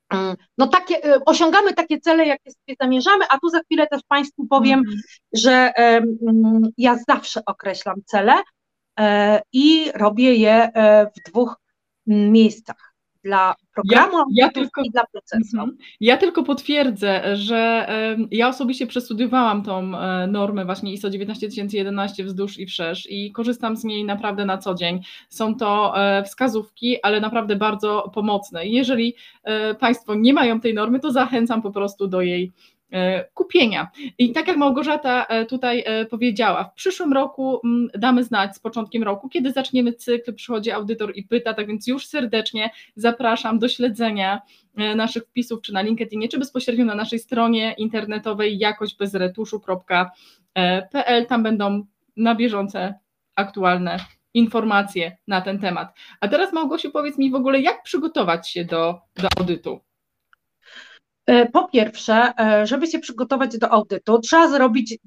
mm, 0.10 0.36
no 0.58 0.68
takie, 0.68 1.26
osiągamy 1.26 1.74
takie 1.74 2.00
cele, 2.00 2.26
jakie 2.26 2.52
sobie 2.52 2.76
zamierzamy, 2.82 3.26
a 3.30 3.38
tu 3.40 3.50
za 3.50 3.60
chwilę 3.60 3.88
też 3.88 4.02
Państwu 4.08 4.48
powiem, 4.48 4.84
-hmm. 4.84 4.98
że 5.34 5.74
mm, 5.76 6.62
ja 6.78 6.98
zawsze 7.08 7.42
określam 7.46 7.96
cele, 8.06 8.34
E, 8.34 8.63
i 9.54 9.92
robię 9.96 10.36
je 10.36 10.54
e, 10.54 11.06
w 11.06 11.32
dwóch 11.32 11.56
miejscach 12.08 12.94
dla 13.24 13.56
programu 13.74 14.18
ja, 14.18 14.46
ja 14.46 14.52
tylko, 14.52 14.82
i 14.82 14.90
dla 14.90 15.04
procesu. 15.12 15.58
Mhm. 15.58 15.78
Ja 16.00 16.18
tylko 16.18 16.44
potwierdzę, 16.44 17.38
że 17.38 17.88
ja 18.32 18.48
osobiście 18.48 18.88
przestudiowałam 18.88 19.64
tą 19.64 19.98
e, 19.98 20.28
normę 20.28 20.66
właśnie 20.66 20.94
ISO 20.94 21.10
19011 21.10 22.24
wzdłuż 22.24 22.60
i 22.60 22.66
wszerz 22.66 23.08
i 23.10 23.32
korzystam 23.32 23.78
z 23.78 23.84
niej 23.84 24.06
naprawdę 24.06 24.46
na 24.46 24.58
co 24.58 24.74
dzień. 24.74 25.02
Są 25.30 25.56
to 25.56 25.94
wskazówki, 26.26 27.02
ale 27.02 27.22
naprawdę 27.22 27.56
bardzo 27.56 28.12
pomocne. 28.14 28.68
Jeżeli 28.68 29.16
Państwo 29.80 30.16
nie 30.16 30.34
mają 30.34 30.60
tej 30.60 30.74
normy, 30.74 31.00
to 31.00 31.12
zachęcam 31.12 31.62
po 31.62 31.72
prostu 31.72 32.08
do 32.08 32.22
jej 32.22 32.52
E, 32.83 32.83
kupienia. 33.34 33.88
I 34.18 34.32
tak 34.32 34.48
jak 34.48 34.58
Małgorzata 34.58 35.26
e, 35.26 35.46
tutaj 35.46 35.84
e, 35.86 36.06
powiedziała, 36.06 36.64
w 36.64 36.74
przyszłym 36.74 37.14
roku 37.14 37.62
mm, 37.64 37.90
damy 37.98 38.24
znać 38.24 38.56
z 38.56 38.60
początkiem 38.60 39.04
roku, 39.04 39.30
kiedy 39.30 39.52
zaczniemy 39.52 39.94
cykl, 39.94 40.34
przychodzi 40.34 40.72
audytor 40.72 41.12
i 41.16 41.24
pyta, 41.24 41.54
tak 41.54 41.68
więc 41.68 41.88
już 41.88 42.08
serdecznie 42.08 42.70
zapraszam 42.96 43.60
do 43.60 43.70
śledzenia 43.70 44.42
naszych 44.96 45.24
wpisów, 45.24 45.62
czy 45.62 45.74
na 45.74 45.82
LinkedInie, 45.82 46.28
czy 46.28 46.40
bezpośrednio 46.40 46.86
na 46.86 46.96
naszej 46.96 47.20
stronie 47.20 47.76
internetowej 47.78 48.58
jakośbezretuszu.pl. 48.58 51.28
Tam 51.28 51.44
będą 51.44 51.86
na 52.18 52.36
bieżące, 52.36 52.94
aktualne 53.36 53.98
informacje 54.34 55.18
na 55.28 55.42
ten 55.42 55.60
temat. 55.60 55.98
A 56.22 56.28
teraz 56.28 56.54
Małgosiu, 56.54 56.92
powiedz 56.92 57.18
mi 57.18 57.32
w 57.32 57.36
ogóle, 57.36 57.62
jak 57.62 57.84
przygotować 57.84 58.50
się 58.50 58.66
do, 58.66 59.00
do 59.16 59.28
audytu? 59.40 59.80
E, 61.26 61.46
po 61.46 61.68
pierwsze, 61.68 62.34
e, 62.40 62.68
żeby 62.68 62.88
się 62.88 63.00
przygotować 63.00 63.58
do 63.58 63.70
audytu, 63.70 64.20
trzeba 64.20 64.48
zrobić 64.48 64.98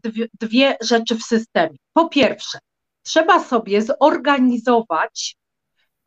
dwie, 0.40 0.76
rzeczy 0.80 1.16
w 1.16 1.22
systemie. 1.22 1.76
Po 1.92 2.08
pierwsze, 2.08 2.58
trzeba 3.02 3.40
sobie 3.40 3.82
zorganizować 3.82 5.36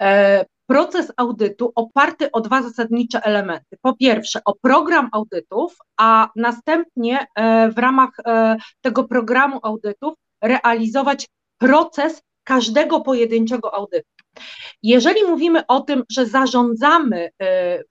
e, 0.02 0.45
proces 0.65 1.12
audytu 1.17 1.72
oparty 1.76 2.32
o 2.32 2.41
dwa 2.41 2.62
zasadnicze 2.62 3.22
elementy. 3.24 3.78
Po 3.82 3.95
pierwsze, 3.95 4.39
o 4.45 4.56
program 4.62 5.10
audytów, 5.12 5.78
a 5.98 6.30
następnie 6.36 7.28
w 7.76 7.78
ramach 7.78 8.10
tego 8.82 9.04
programu 9.04 9.60
audytów 9.63 10.13
realizować 10.41 11.28
proces 11.58 12.22
każdego 12.43 13.02
pojedynczego 13.02 13.74
audytu. 13.74 14.19
Jeżeli 14.84 15.23
mówimy 15.23 15.67
o 15.67 15.80
tym, 15.80 16.04
że 16.12 16.25
zarządzamy 16.25 17.25
y, 17.28 17.32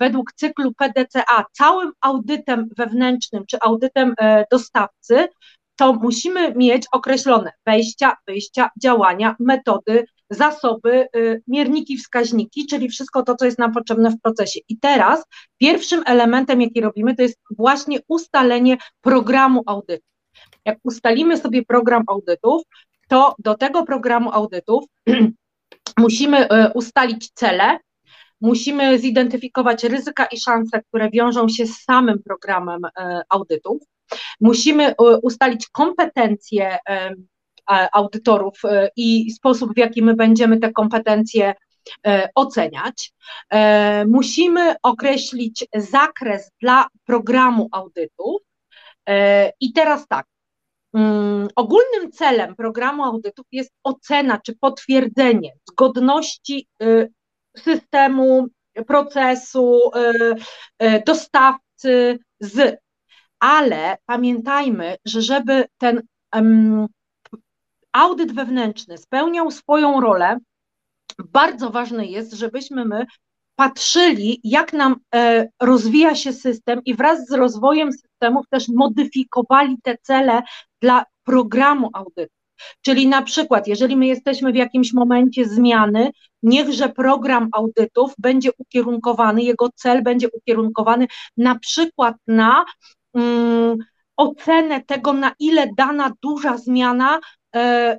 według 0.00 0.32
cyklu 0.32 0.72
PDCA 0.74 1.44
całym 1.52 1.92
audytem 2.00 2.68
wewnętrznym 2.76 3.44
czy 3.46 3.58
audytem 3.60 4.10
y, 4.10 4.44
dostawcy, 4.50 5.28
to 5.76 5.92
musimy 5.92 6.54
mieć 6.54 6.86
określone 6.92 7.52
wejścia, 7.66 8.16
wyjścia, 8.26 8.70
działania, 8.82 9.36
metody, 9.40 10.04
zasoby, 10.30 11.08
y, 11.16 11.42
mierniki, 11.46 11.98
wskaźniki, 11.98 12.66
czyli 12.66 12.88
wszystko 12.88 13.22
to, 13.22 13.34
co 13.34 13.44
jest 13.44 13.58
nam 13.58 13.72
potrzebne 13.72 14.10
w 14.10 14.20
procesie. 14.20 14.60
I 14.68 14.78
teraz 14.78 15.24
pierwszym 15.58 16.02
elementem, 16.06 16.62
jaki 16.62 16.80
robimy, 16.80 17.16
to 17.16 17.22
jest 17.22 17.38
właśnie 17.50 17.98
ustalenie 18.08 18.76
programu 19.00 19.62
audytu. 19.66 20.04
Jak 20.64 20.78
ustalimy 20.84 21.36
sobie 21.36 21.64
program 21.64 22.02
audytów, 22.06 22.62
to 23.08 23.34
do 23.38 23.54
tego 23.54 23.82
programu 23.82 24.32
audytów 24.32 24.84
musimy 25.98 26.48
e, 26.48 26.72
ustalić 26.72 27.30
cele, 27.34 27.78
musimy 28.40 28.98
zidentyfikować 28.98 29.84
ryzyka 29.84 30.26
i 30.26 30.40
szanse, 30.40 30.82
które 30.88 31.10
wiążą 31.10 31.48
się 31.48 31.66
z 31.66 31.82
samym 31.82 32.22
programem 32.22 32.84
e, 32.84 33.22
audytów, 33.28 33.82
musimy 34.40 34.86
e, 34.86 34.94
ustalić 35.22 35.68
kompetencje 35.72 36.78
audytorów 37.92 38.62
i 38.96 39.30
sposób, 39.30 39.74
w 39.74 39.78
jaki 39.78 40.02
my 40.02 40.14
będziemy 40.14 40.60
te 40.60 40.72
kompetencje 40.72 41.54
oceniać. 42.34 43.12
Musimy 44.06 44.74
określić 44.82 45.66
zakres 45.74 46.50
dla 46.62 46.86
programu 47.04 47.68
audytów. 47.72 48.42
I 49.60 49.72
teraz 49.72 50.06
tak, 50.08 50.26
ogólnym 51.56 52.12
celem 52.12 52.56
programu 52.56 53.04
audytów 53.04 53.46
jest 53.52 53.70
ocena 53.82 54.38
czy 54.38 54.56
potwierdzenie 54.56 55.52
zgodności 55.70 56.68
y, 56.82 57.12
systemu, 57.56 58.48
procesu, 58.86 59.80
y, 59.96 60.34
y, 60.86 61.02
dostawcy 61.06 62.18
z, 62.40 62.80
ale 63.40 63.96
pamiętajmy, 64.06 64.96
że 65.04 65.22
żeby 65.22 65.64
ten 65.78 66.02
audyt 67.92 68.34
wewnętrzny 68.34 68.98
spełniał 68.98 69.50
swoją 69.50 70.00
rolę, 70.00 70.38
bardzo 71.18 71.70
ważne 71.70 72.06
jest, 72.06 72.32
żebyśmy 72.32 72.84
my 72.84 73.06
patrzyli, 73.58 74.40
jak 74.44 74.72
nam 74.72 74.96
e, 75.14 75.48
rozwija 75.62 76.14
się 76.14 76.32
system 76.32 76.80
i 76.84 76.94
wraz 76.94 77.26
z 77.26 77.32
rozwojem 77.32 77.90
systemów 77.92 78.46
też 78.50 78.68
modyfikowali 78.68 79.76
te 79.82 79.96
cele 80.02 80.42
dla 80.82 81.04
programu 81.24 81.90
audytu. 81.92 82.34
Czyli 82.80 83.08
na 83.08 83.22
przykład, 83.22 83.66
jeżeli 83.66 83.96
my 83.96 84.06
jesteśmy 84.06 84.52
w 84.52 84.56
jakimś 84.56 84.92
momencie 84.92 85.44
zmiany, 85.44 86.10
niechże 86.42 86.88
program 86.88 87.48
audytów 87.52 88.12
będzie 88.18 88.50
ukierunkowany, 88.58 89.42
jego 89.42 89.68
cel 89.74 90.02
będzie 90.02 90.28
ukierunkowany 90.32 91.06
na 91.36 91.58
przykład 91.58 92.16
na 92.26 92.64
um, 93.12 93.76
ocenę 94.16 94.84
tego, 94.84 95.12
na 95.12 95.32
ile 95.38 95.66
dana 95.76 96.12
duża 96.22 96.56
zmiana 96.56 97.20
e, 97.56 97.98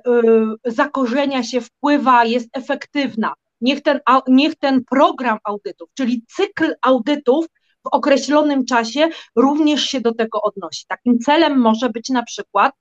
zakorzenia 0.64 1.42
się, 1.42 1.60
wpływa, 1.60 2.24
jest 2.24 2.48
efektywna 2.52 3.32
niech 3.60 3.82
ten, 3.82 4.00
niech 4.28 4.54
ten 4.56 4.84
program 4.84 5.38
audytów, 5.44 5.90
czyli 5.94 6.24
cykl 6.28 6.74
audytów 6.82 7.46
w 7.84 7.88
określonym 7.92 8.64
czasie 8.64 9.08
również 9.36 9.82
się 9.82 10.00
do 10.00 10.14
tego 10.14 10.42
odnosi. 10.42 10.84
Takim 10.88 11.18
celem 11.18 11.58
może 11.58 11.90
być 11.90 12.08
na 12.08 12.22
przykład 12.22 12.72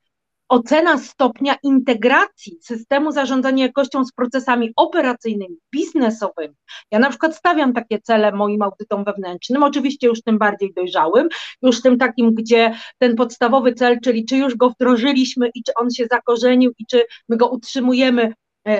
ocena 0.49 0.97
stopnia 0.97 1.55
integracji 1.63 2.57
systemu 2.61 3.11
zarządzania 3.11 3.65
jakością 3.65 4.05
z 4.05 4.11
procesami 4.11 4.71
operacyjnymi, 4.75 5.57
biznesowymi. 5.71 6.55
Ja 6.91 6.99
na 6.99 7.09
przykład 7.09 7.35
stawiam 7.35 7.73
takie 7.73 7.99
cele 8.01 8.31
moim 8.31 8.61
audytom 8.61 9.03
wewnętrznym, 9.03 9.63
oczywiście 9.63 10.07
już 10.07 10.21
tym 10.21 10.37
bardziej 10.37 10.73
dojrzałym, 10.73 11.29
już 11.61 11.81
tym 11.81 11.97
takim, 11.97 12.33
gdzie 12.35 12.73
ten 12.97 13.15
podstawowy 13.15 13.73
cel, 13.73 13.99
czyli 14.03 14.25
czy 14.25 14.37
już 14.37 14.55
go 14.55 14.69
wdrożyliśmy 14.69 15.49
i 15.55 15.63
czy 15.63 15.71
on 15.75 15.91
się 15.91 16.05
zakorzenił 16.11 16.71
i 16.79 16.85
czy 16.85 17.03
my 17.29 17.37
go 17.37 17.47
utrzymujemy, 17.47 18.33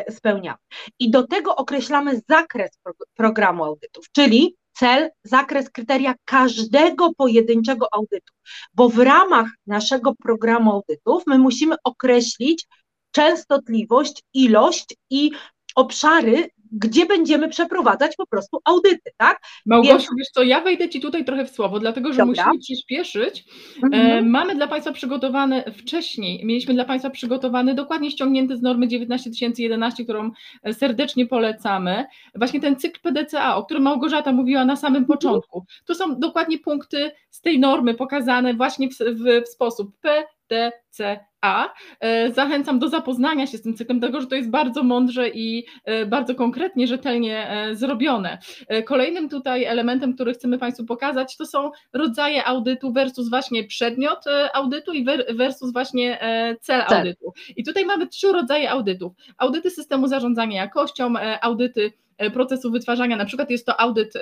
spełniamy. 0.09 0.57
I 0.99 1.11
do 1.11 1.27
tego 1.27 1.55
określamy 1.55 2.21
zakres 2.29 2.69
programu 3.15 3.63
audytów, 3.63 4.05
czyli 4.11 4.55
cel, 4.73 5.09
zakres, 5.23 5.69
kryteria 5.69 6.15
każdego 6.25 7.13
pojedynczego 7.13 7.87
audytu, 7.91 8.33
bo 8.73 8.89
w 8.89 8.99
ramach 8.99 9.47
naszego 9.67 10.15
programu 10.15 10.71
audytów 10.71 11.23
my 11.27 11.37
musimy 11.37 11.75
określić 11.83 12.67
częstotliwość, 13.11 14.23
ilość 14.33 14.95
i 15.09 15.31
obszary, 15.75 16.49
gdzie 16.71 17.05
będziemy 17.05 17.49
przeprowadzać 17.49 18.15
po 18.15 18.27
prostu 18.27 18.59
audyty, 18.65 19.11
tak? 19.17 19.41
Małgosiu, 19.65 19.93
Więc... 19.93 20.09
wiesz 20.17 20.27
co, 20.33 20.43
ja 20.43 20.61
wejdę 20.61 20.89
Ci 20.89 21.01
tutaj 21.01 21.25
trochę 21.25 21.45
w 21.45 21.49
słowo, 21.49 21.79
dlatego 21.79 22.13
że 22.13 22.17
Dobra. 22.17 22.43
musimy 22.45 22.59
przyspieszyć. 22.59 23.45
E, 23.77 23.85
mhm. 23.85 24.29
mamy 24.29 24.55
dla 24.55 24.67
Państwa 24.67 24.91
przygotowane 24.91 25.63
wcześniej, 25.71 26.45
mieliśmy 26.45 26.73
dla 26.73 26.85
Państwa 26.85 27.09
przygotowany, 27.09 27.75
dokładnie 27.75 28.11
ściągnięty 28.11 28.57
z 28.57 28.61
normy 28.61 28.87
19011, 28.87 30.03
którą 30.03 30.31
e, 30.63 30.73
serdecznie 30.73 31.25
polecamy, 31.25 32.05
właśnie 32.35 32.59
ten 32.59 32.75
cykl 32.75 32.99
PDCA, 33.01 33.55
o 33.55 33.65
którym 33.65 33.83
Małgorzata 33.83 34.31
mówiła 34.31 34.65
na 34.65 34.75
samym 34.75 35.01
mhm. 35.01 35.17
początku. 35.17 35.65
Tu 35.85 35.95
są 35.95 36.19
dokładnie 36.19 36.59
punkty 36.59 37.11
z 37.29 37.41
tej 37.41 37.59
normy 37.59 37.93
pokazane 37.93 38.53
właśnie 38.53 38.89
w, 38.89 38.97
w, 38.97 39.43
w 39.45 39.47
sposób 39.47 39.91
PDCA. 40.01 41.28
A. 41.41 41.73
E, 41.99 42.31
zachęcam 42.31 42.79
do 42.79 42.89
zapoznania 42.89 43.47
się 43.47 43.57
z 43.57 43.61
tym 43.61 43.73
cyklem, 43.73 43.99
dlatego 43.99 44.21
że 44.21 44.27
to 44.27 44.35
jest 44.35 44.49
bardzo 44.49 44.83
mądrze 44.83 45.29
i 45.29 45.65
e, 45.85 46.05
bardzo 46.05 46.35
konkretnie, 46.35 46.87
rzetelnie 46.87 47.49
e, 47.49 47.75
zrobione. 47.75 48.37
Kolejnym 48.85 49.29
tutaj 49.29 49.63
elementem, 49.63 50.13
który 50.13 50.33
chcemy 50.33 50.57
Państwu 50.57 50.85
pokazać, 50.85 51.37
to 51.37 51.45
są 51.45 51.71
rodzaje 51.93 52.45
audytu 52.45 52.93
versus 52.93 53.29
właśnie 53.29 53.63
przedmiot 53.63 54.25
audytu 54.53 54.93
i 54.93 55.05
versus 55.29 55.73
właśnie 55.73 56.19
cel 56.61 56.81
audytu. 56.87 57.33
I 57.55 57.63
tutaj 57.63 57.85
mamy 57.85 58.07
trzy 58.07 58.31
rodzaje 58.31 58.71
audytów. 58.71 59.13
Audyty 59.37 59.71
systemu 59.71 60.07
zarządzania 60.07 60.61
jakością, 60.61 61.13
audyty 61.41 61.91
procesu 62.33 62.71
wytwarzania, 62.71 63.15
na 63.15 63.25
przykład 63.25 63.49
jest 63.49 63.65
to 63.65 63.79
audyt 63.79 64.13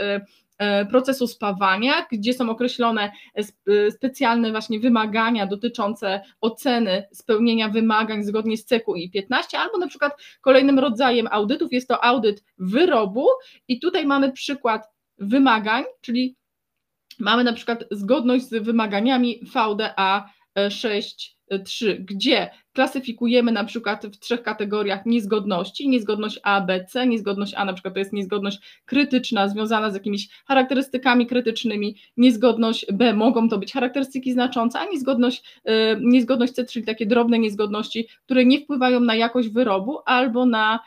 E, 0.57 0.85
procesu 0.85 1.27
spawania, 1.27 2.07
gdzie 2.11 2.33
są 2.33 2.49
określone 2.49 3.11
e, 3.67 3.91
specjalne 3.91 4.51
właśnie 4.51 4.79
wymagania 4.79 5.47
dotyczące 5.47 6.21
oceny 6.41 7.07
spełnienia 7.11 7.69
wymagań 7.69 8.23
zgodnie 8.23 8.57
z 8.57 8.65
CQI 8.65 9.11
15, 9.13 9.59
albo 9.59 9.77
na 9.77 9.87
przykład 9.87 10.13
kolejnym 10.41 10.79
rodzajem 10.79 11.27
audytów 11.31 11.73
jest 11.73 11.87
to 11.87 12.03
audyt 12.03 12.43
wyrobu. 12.57 13.27
I 13.67 13.79
tutaj 13.79 14.05
mamy 14.05 14.31
przykład 14.31 14.87
wymagań, 15.17 15.83
czyli 16.01 16.35
mamy 17.19 17.43
na 17.43 17.53
przykład 17.53 17.83
zgodność 17.91 18.45
z 18.45 18.63
wymaganiami 18.63 19.39
VDA 19.53 20.29
6 20.69 21.36
3, 21.65 22.05
gdzie 22.09 22.49
klasyfikujemy 22.73 23.51
na 23.51 23.63
przykład 23.63 24.05
w 24.05 24.19
trzech 24.19 24.43
kategoriach 24.43 25.05
niezgodności, 25.05 25.89
niezgodność 25.89 26.39
A, 26.43 26.61
B, 26.61 26.85
C, 26.85 27.07
niezgodność 27.07 27.53
A 27.53 27.65
na 27.65 27.73
przykład 27.73 27.93
to 27.93 27.99
jest 27.99 28.13
niezgodność 28.13 28.59
krytyczna 28.85 29.47
związana 29.47 29.91
z 29.91 29.93
jakimiś 29.93 30.29
charakterystykami 30.47 31.27
krytycznymi, 31.27 31.95
niezgodność 32.17 32.85
B 32.93 33.13
mogą 33.13 33.49
to 33.49 33.57
być 33.57 33.73
charakterystyki 33.73 34.33
znaczące, 34.33 34.79
a 34.79 34.85
niezgodność, 34.85 35.43
yy, 35.65 35.73
niezgodność 36.01 36.53
C, 36.53 36.65
czyli 36.65 36.85
takie 36.85 37.05
drobne 37.05 37.39
niezgodności, 37.39 38.07
które 38.25 38.45
nie 38.45 38.59
wpływają 38.59 38.99
na 38.99 39.15
jakość 39.15 39.49
wyrobu 39.49 39.99
albo 40.05 40.45
na 40.45 40.79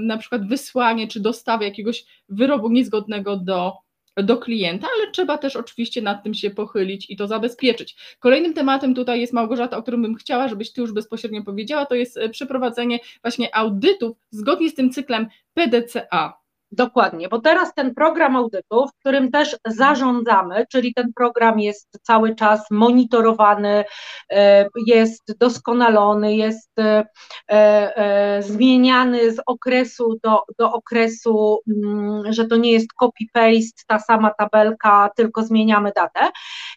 na 0.00 0.18
przykład 0.18 0.48
wysłanie 0.48 1.08
czy 1.08 1.20
dostawę 1.20 1.64
jakiegoś 1.64 2.04
wyrobu 2.28 2.70
niezgodnego 2.70 3.36
do 3.36 3.72
do 4.16 4.36
klienta, 4.36 4.86
ale 4.96 5.10
trzeba 5.10 5.38
też 5.38 5.56
oczywiście 5.56 6.02
nad 6.02 6.22
tym 6.22 6.34
się 6.34 6.50
pochylić 6.50 7.10
i 7.10 7.16
to 7.16 7.26
zabezpieczyć. 7.26 7.96
Kolejnym 8.18 8.54
tematem 8.54 8.94
tutaj 8.94 9.20
jest 9.20 9.32
Małgorzata, 9.32 9.76
o 9.76 9.82
którym 9.82 10.02
bym 10.02 10.14
chciała, 10.14 10.48
żebyś 10.48 10.72
Ty 10.72 10.80
już 10.80 10.92
bezpośrednio 10.92 11.42
powiedziała, 11.42 11.86
to 11.86 11.94
jest 11.94 12.16
e, 12.16 12.28
przeprowadzenie 12.28 12.98
właśnie 13.22 13.56
audytów 13.56 14.16
zgodnie 14.30 14.70
z 14.70 14.74
tym 14.74 14.90
cyklem 14.90 15.26
PDCA. 15.54 16.41
Dokładnie, 16.72 17.28
bo 17.28 17.40
teraz 17.40 17.74
ten 17.74 17.94
program 17.94 18.36
audytów, 18.36 18.90
którym 19.00 19.30
też 19.30 19.56
zarządzamy, 19.66 20.66
czyli 20.70 20.94
ten 20.94 21.12
program 21.12 21.60
jest 21.60 21.98
cały 22.02 22.34
czas 22.34 22.70
monitorowany, 22.70 23.84
e, 24.30 24.68
jest 24.86 25.38
doskonalony, 25.38 26.36
jest 26.36 26.70
e, 26.78 27.04
e, 27.48 28.42
zmieniany 28.42 29.32
z 29.32 29.40
okresu 29.46 30.18
do, 30.22 30.42
do 30.58 30.72
okresu, 30.72 31.58
mm, 31.84 32.32
że 32.32 32.44
to 32.46 32.56
nie 32.56 32.72
jest 32.72 32.88
copy-paste, 33.02 33.84
ta 33.86 33.98
sama 33.98 34.30
tabelka, 34.38 35.10
tylko 35.16 35.42
zmieniamy 35.42 35.92
datę. 35.96 36.30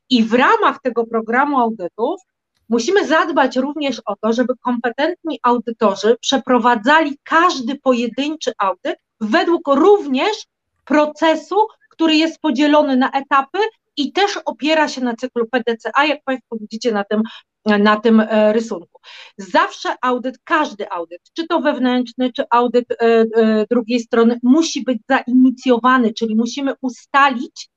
I 0.09 0.23
w 0.23 0.33
ramach 0.33 0.81
tego 0.81 1.05
programu 1.05 1.59
audytów 1.59 2.21
Musimy 2.69 3.07
zadbać 3.07 3.57
również 3.57 4.01
o 4.05 4.15
to, 4.15 4.33
żeby 4.33 4.53
kompetentni 4.63 5.39
audytorzy 5.43 6.17
przeprowadzali 6.21 7.17
każdy 7.23 7.75
pojedynczy 7.79 8.51
audyt 8.57 8.99
według 9.25 9.67
również 9.67 10.45
procesu, 10.85 11.55
który 11.89 12.15
jest 12.15 12.39
podzielony 12.39 12.97
na 12.97 13.11
etapy 13.11 13.59
i 13.97 14.11
też 14.11 14.39
opiera 14.45 14.87
się 14.87 15.01
na 15.01 15.15
cyklu 15.15 15.47
PDCA, 15.47 16.05
jak 16.05 16.23
Państwo 16.23 16.55
widzicie 16.61 16.91
na 16.91 17.03
tym, 17.03 17.21
na 17.65 17.99
tym 17.99 18.19
e, 18.19 18.53
rysunku. 18.53 19.01
Zawsze 19.37 19.95
audyt, 20.01 20.37
każdy 20.43 20.89
audyt, 20.89 21.21
czy 21.33 21.47
to 21.47 21.61
wewnętrzny, 21.61 22.33
czy 22.33 22.43
audyt 22.49 22.91
e, 22.91 22.95
e, 23.01 23.25
drugiej 23.71 23.99
strony, 23.99 24.39
musi 24.43 24.83
być 24.83 24.97
zainicjowany, 25.09 26.13
czyli 26.13 26.35
musimy 26.35 26.73
ustalić 26.81 27.69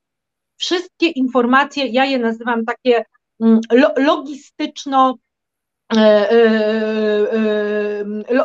wszystkie 0.57 1.07
informacje, 1.07 1.87
ja 1.87 2.05
je 2.05 2.19
nazywam 2.19 2.65
takie 2.65 3.05
mm, 3.41 3.59
logistyczno 3.97 5.17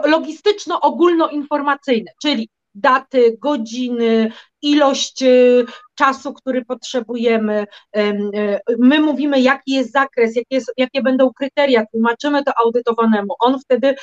logistyczno-ogólnoinformacyjne, 0.04 2.12
czyli 2.22 2.48
daty, 2.74 3.36
godziny, 3.40 4.32
ilość 4.62 5.22
y, 5.22 5.64
czasu, 5.94 6.32
który 6.32 6.64
potrzebujemy. 6.64 7.66
My 8.78 9.00
mówimy, 9.00 9.40
jaki 9.40 9.72
jest 9.72 9.92
zakres, 9.92 10.36
jakie, 10.36 10.54
jest, 10.54 10.72
jakie 10.76 11.02
będą 11.02 11.30
kryteria, 11.32 11.86
tłumaczymy 11.92 12.44
to 12.44 12.52
audytowanemu. 12.64 13.34
On 13.40 13.60
wtedy 13.60 13.94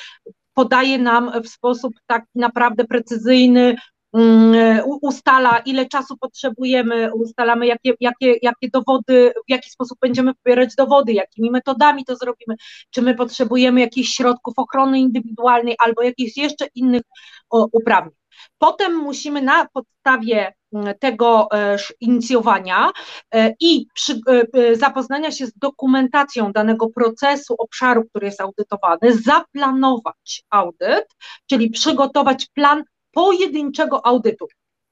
podaje 0.54 0.98
nam 0.98 1.32
w 1.44 1.48
sposób 1.48 1.94
tak 2.06 2.26
naprawdę 2.36 2.86
precyzyjny, 2.86 3.76
mm, 4.14 4.82
ustala, 5.02 5.60
ile 5.60 5.86
czasu 5.86 6.18
potrzebujemy, 6.18 7.14
ustalamy, 7.14 7.68
jakie, 7.68 7.94
jakie, 8.00 8.36
jakie 8.42 8.70
dowody, 8.74 9.34
w 9.48 9.52
jaki 9.52 9.70
sposób 9.70 9.98
będziemy 10.02 10.34
pobierać 10.34 10.76
dowody, 10.76 11.14
jakimi 11.14 11.52
metodami 11.52 12.06
to 12.06 12.16
zrobimy, 12.16 12.56
czy 12.90 13.02
my 13.02 13.16
potrzebujemy 13.16 13.82
jakichś 13.82 14.10
środków 14.10 14.54
ochrony 14.58 15.00
indywidualnej 15.00 15.76
albo 15.80 16.02
jakichś 16.02 16.38
jeszcze 16.38 16.68
innych 16.76 17.04
uprawnień. 17.52 18.21
Potem 18.58 18.96
musimy 18.96 19.42
na 19.42 19.68
podstawie 19.74 20.54
mm, 20.74 20.94
tego 21.00 21.48
e, 21.54 21.78
inicjowania 22.00 22.92
e, 23.34 23.54
i 23.60 23.86
przy, 23.94 24.20
e, 24.54 24.76
zapoznania 24.76 25.32
się 25.32 25.46
z 25.46 25.54
dokumentacją 25.54 26.52
danego 26.52 26.90
procesu, 26.90 27.56
obszaru, 27.58 28.04
który 28.10 28.26
jest 28.26 28.42
audytowany, 28.42 29.18
zaplanować 29.26 30.44
audyt, 30.50 31.06
czyli 31.50 31.70
przygotować 31.70 32.48
plan 32.54 32.84
pojedynczego 33.12 34.06
audytu. 34.06 34.48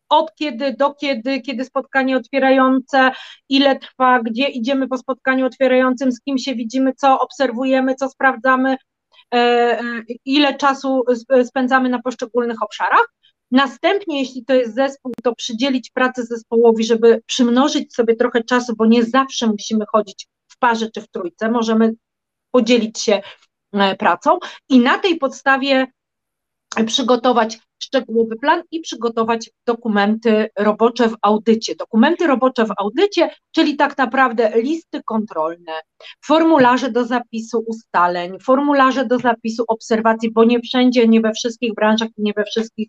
Od 0.09 0.35
kiedy 0.35 0.73
do 0.73 0.93
kiedy, 0.93 1.41
kiedy 1.41 1.65
spotkanie 1.65 2.17
otwierające, 2.17 3.11
ile 3.49 3.79
trwa, 3.79 4.19
gdzie 4.23 4.47
idziemy 4.47 4.87
po 4.87 4.97
spotkaniu 4.97 5.45
otwierającym, 5.45 6.11
z 6.11 6.21
kim 6.21 6.37
się 6.37 6.55
widzimy, 6.55 6.93
co 6.93 7.19
obserwujemy, 7.19 7.95
co 7.95 8.09
sprawdzamy, 8.09 8.77
ile 10.25 10.57
czasu 10.57 11.03
spędzamy 11.43 11.89
na 11.89 12.01
poszczególnych 12.01 12.63
obszarach. 12.63 13.05
Następnie, 13.51 14.19
jeśli 14.19 14.45
to 14.45 14.53
jest 14.53 14.75
zespół, 14.75 15.11
to 15.23 15.35
przydzielić 15.35 15.89
pracę 15.89 16.23
zespołowi, 16.23 16.83
żeby 16.83 17.21
przymnożyć 17.25 17.93
sobie 17.93 18.15
trochę 18.15 18.43
czasu, 18.43 18.75
bo 18.75 18.85
nie 18.85 19.03
zawsze 19.03 19.47
musimy 19.47 19.85
chodzić 19.91 20.27
w 20.47 20.57
parze 20.57 20.91
czy 20.91 21.01
w 21.01 21.07
trójce, 21.07 21.51
możemy 21.51 21.93
podzielić 22.51 22.99
się 22.99 23.21
e, 23.73 23.95
pracą. 23.95 24.39
I 24.69 24.79
na 24.79 24.97
tej 24.97 25.17
podstawie 25.17 25.87
przygotować 26.85 27.59
szczegółowy 27.83 28.35
plan 28.35 28.63
i 28.71 28.79
przygotować 28.79 29.49
dokumenty 29.65 30.49
robocze 30.57 31.09
w 31.09 31.15
audycie. 31.21 31.75
Dokumenty 31.75 32.27
robocze 32.27 32.65
w 32.65 32.71
audycie, 32.77 33.29
czyli 33.51 33.75
tak 33.75 33.97
naprawdę 33.97 34.51
listy 34.55 35.01
kontrolne, 35.05 35.71
formularze 36.25 36.91
do 36.91 37.05
zapisu 37.05 37.63
ustaleń, 37.67 38.39
formularze 38.39 39.05
do 39.05 39.19
zapisu 39.19 39.63
obserwacji, 39.67 40.31
bo 40.31 40.43
nie 40.43 40.59
wszędzie, 40.59 41.07
nie 41.07 41.21
we 41.21 41.33
wszystkich 41.33 41.73
branżach 41.73 42.09
nie 42.17 42.33
we 42.33 42.43
wszystkich 42.43 42.87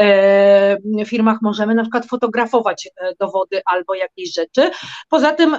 e, 0.00 1.04
firmach 1.06 1.38
możemy 1.42 1.74
na 1.74 1.82
przykład 1.82 2.06
fotografować 2.06 2.88
e, 2.96 3.14
dowody 3.20 3.60
albo 3.64 3.94
jakieś 3.94 4.34
rzeczy. 4.34 4.70
Poza 5.08 5.32
tym 5.32 5.56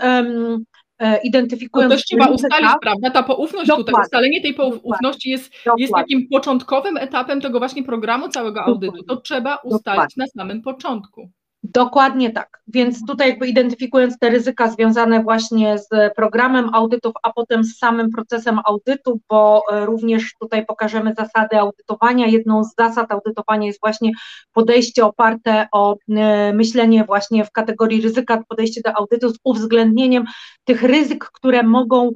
identyfikując. 1.23 1.91
To 1.91 1.97
też 1.97 2.05
trzeba 2.05 2.27
ustalić, 2.27 2.69
prawda? 2.81 3.09
Ta 3.09 3.23
poufność 3.23 3.67
Dokładnie. 3.67 3.85
tutaj, 3.85 4.03
ustalenie 4.03 4.41
tej 4.41 4.53
poufności 4.53 5.29
jest, 5.29 5.53
jest 5.77 5.93
takim 5.93 6.27
początkowym 6.27 6.97
etapem 6.97 7.41
tego 7.41 7.59
właśnie 7.59 7.83
programu 7.83 8.29
całego 8.29 8.63
audytu. 8.63 9.03
To 9.03 9.15
trzeba 9.15 9.55
ustalić 9.55 9.81
Dokładnie. 9.85 10.13
na 10.17 10.27
samym 10.27 10.61
początku. 10.61 11.29
Dokładnie 11.63 12.31
tak. 12.31 12.61
Więc 12.67 13.05
tutaj 13.05 13.29
jakby 13.29 13.47
identyfikując 13.47 14.19
te 14.19 14.29
ryzyka 14.29 14.67
związane 14.71 15.23
właśnie 15.23 15.77
z 15.77 16.15
programem 16.15 16.69
audytów, 16.73 17.13
a 17.23 17.33
potem 17.33 17.63
z 17.63 17.77
samym 17.77 18.11
procesem 18.11 18.59
audytu, 18.65 19.19
bo 19.29 19.61
e, 19.71 19.85
również 19.85 20.33
tutaj 20.39 20.65
pokażemy 20.65 21.13
zasady 21.17 21.59
audytowania. 21.59 22.27
Jedną 22.27 22.63
z 22.63 22.75
zasad 22.77 23.11
audytowania 23.11 23.67
jest 23.67 23.79
właśnie 23.81 24.11
podejście 24.53 25.05
oparte 25.05 25.67
o 25.71 25.95
e, 26.09 26.53
myślenie 26.53 27.03
właśnie 27.03 27.45
w 27.45 27.51
kategorii 27.51 28.01
ryzyka, 28.01 28.43
podejście 28.49 28.81
do 28.85 28.97
audytu 28.97 29.29
z 29.29 29.39
uwzględnieniem 29.43 30.23
tych 30.63 30.83
ryzyk, 30.83 31.25
które 31.25 31.63
mogą 31.63 32.11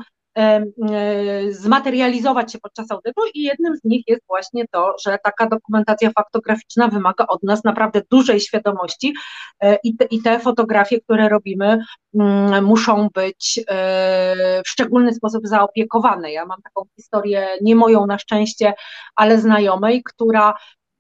zmaterializować 1.50 2.52
się 2.52 2.60
podczas 2.60 2.92
audytu 2.92 3.22
i 3.34 3.44
jednym 3.44 3.78
z 3.78 3.84
nich 3.84 4.04
jest 4.08 4.22
właśnie 4.28 4.66
to, 4.72 4.96
że 5.06 5.18
taka 5.24 5.48
dokumentacja 5.48 6.12
faktograficzna 6.16 6.88
wymaga 6.88 7.26
od 7.28 7.44
nas 7.44 7.64
naprawdę 7.64 8.02
dużej 8.12 8.40
świadomości 8.40 9.14
e, 9.62 9.78
i 9.84 9.96
te, 9.96 10.06
i 10.06 10.22
te 10.22 10.40
fotografie, 10.40 11.02
które 11.02 11.30
robimy, 11.30 11.80
mm, 12.20 12.66
muszą 12.66 13.10
być 13.14 13.60
e, 13.68 14.62
w 14.66 14.70
szczególny 14.70 15.14
sposób 15.14 15.48
zaopiekowane. 15.48 16.32
Ja 16.32 16.46
mam 16.46 16.62
taką 16.62 16.82
historię, 16.96 17.48
nie 17.62 17.76
moją 17.76 18.06
na 18.06 18.20
szczęście, 18.20 18.74
ale 19.16 19.40
znajomej, 19.40 20.04
która 20.04 20.54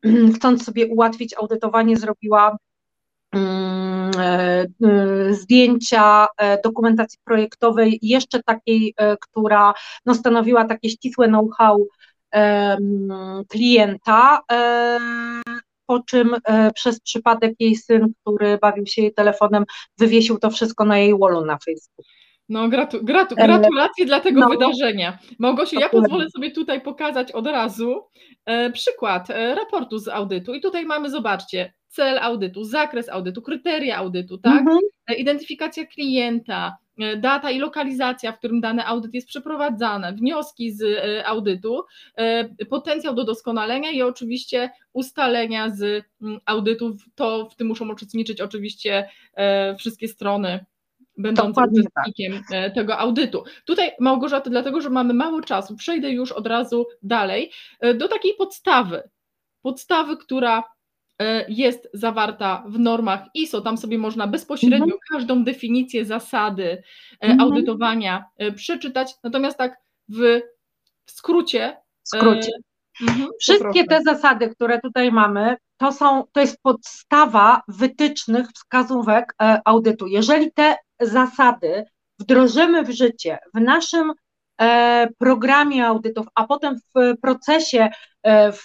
chcąc 0.36 0.65
sobie 0.65 0.88
ułatwić 0.88 1.34
audytowanie, 1.38 1.98
zrobiła 1.98 2.50
e, 2.50 2.54
e, 2.54 2.58
zdjęcia 5.30 6.28
e, 6.38 6.62
dokumentacji 6.62 7.19
projektowej, 7.26 8.00
jeszcze 8.02 8.43
takiej, 8.43 8.93
która 9.21 9.74
no, 10.06 10.15
stanowiła 10.15 10.65
takie 10.65 10.89
ścisłe 10.89 11.28
know-how 11.28 11.88
klienta, 13.50 14.41
po 15.86 16.00
czym 16.00 16.36
przez 16.76 17.00
przypadek 17.00 17.54
jej 17.60 17.76
syn, 17.76 18.13
który 18.21 18.58
bawił 18.58 18.86
się 18.86 19.02
jej 19.02 19.13
telefonem, 19.13 19.63
wywiesił 19.98 20.39
to 20.39 20.50
wszystko 20.50 20.86
na 20.86 20.98
jej 20.98 21.19
wallu 21.19 21.45
na 21.45 21.58
Facebooku. 21.65 22.06
No, 22.50 22.69
gratu, 22.69 23.00
gratu, 23.04 23.36
gratulacje 23.36 24.06
dla 24.06 24.19
tego 24.19 24.39
no, 24.39 24.50
wydarzenia. 24.50 25.17
Małgosiu, 25.39 25.80
ja 25.80 25.89
pozwolę 25.89 26.30
sobie 26.30 26.52
tutaj 26.52 26.82
pokazać 26.82 27.32
od 27.32 27.48
razu 27.48 28.08
e, 28.45 28.71
przykład 28.71 29.30
e, 29.30 29.56
raportu 29.56 30.00
z 30.00 30.08
audytu. 30.08 30.54
I 30.54 30.62
tutaj 30.62 30.86
mamy, 30.86 31.10
zobaczcie, 31.10 31.74
cel 31.95 32.19
audytu, 32.19 32.63
zakres 32.63 33.10
audytu, 33.10 33.41
kryteria 33.41 33.97
audytu, 33.97 34.38
tak? 34.38 34.60
Mhm. 34.60 34.79
E, 35.08 35.15
identyfikacja 35.15 35.86
klienta, 35.86 36.77
e, 36.99 37.17
data 37.17 37.51
i 37.51 37.60
lokalizacja, 37.60 38.31
w 38.31 38.38
którym 38.38 38.62
dany 38.62 38.86
audyt 38.86 39.13
jest 39.13 39.27
przeprowadzany, 39.27 40.13
wnioski 40.13 40.71
z 40.71 40.81
e, 40.84 41.27
audytu, 41.27 41.84
potencjał 42.69 43.15
do 43.15 43.23
doskonalenia 43.23 43.91
i 43.91 44.01
oczywiście 44.01 44.69
ustalenia 44.93 45.69
z 45.69 46.05
mm, 46.21 46.39
audytów. 46.45 47.01
To 47.15 47.49
w 47.49 47.55
tym 47.55 47.67
muszą 47.67 47.91
uczestniczyć 47.91 48.41
oczywiście 48.41 49.10
wszystkie 49.79 50.08
strony 50.08 50.65
będące 51.17 51.62
tak. 51.62 51.71
uczestnikiem 51.71 52.41
tak. 52.51 52.73
tego 52.73 52.97
audytu. 52.97 53.43
Tutaj 53.65 53.91
Małgorzata, 53.99 54.49
dlatego 54.49 54.81
że 54.81 54.89
mamy 54.89 55.13
mało 55.13 55.41
czasu, 55.41 55.75
przejdę 55.75 56.12
już 56.12 56.31
od 56.31 56.47
razu 56.47 56.86
dalej 57.03 57.51
do 57.95 58.08
takiej 58.08 58.34
podstawy. 58.38 59.03
Podstawy, 59.62 60.17
która 60.17 60.63
E, 60.63 60.75
jest 61.47 61.89
zawarta 61.93 62.63
w 62.67 62.80
normach 62.80 63.25
ISO, 63.34 63.62
tam 63.62 63.78
sobie 63.78 63.97
można 63.97 64.28
bezpośrednio 64.28 64.84
mhm. 64.84 64.99
każdą 65.12 65.43
definicję 65.43 66.06
zasady 66.06 66.63
e, 66.63 66.84
mhm. 67.19 67.39
audytowania 67.39 68.25
e, 68.38 68.51
przeczytać, 68.51 69.13
natomiast 69.23 69.58
tak 69.58 69.78
w, 70.10 70.41
w 71.06 71.12
skrócie. 71.12 71.78
Skrócie. 72.04 72.51
Mhm, 73.01 73.30
Wszystkie 73.39 73.86
te 73.86 74.01
zasady, 74.01 74.49
które 74.49 74.80
tutaj 74.80 75.12
mamy, 75.12 75.56
to, 75.78 75.91
są, 75.91 76.23
to 76.32 76.39
jest 76.39 76.62
podstawa 76.62 77.62
wytycznych, 77.67 78.47
wskazówek 78.56 79.36
audytu. 79.65 80.08
Jeżeli 80.08 80.51
te 80.51 80.75
zasady 81.01 81.86
wdrożymy 82.19 82.84
w 82.84 82.91
życie 82.91 83.38
w 83.54 83.62
naszym 83.62 84.13
E, 84.13 84.25
programie 85.18 85.88
audytów, 85.88 86.28
a 86.36 86.48
potem 86.48 86.76
w 86.96 87.18
procesie, 87.22 87.89
e, 88.24 88.52
w, 88.52 88.63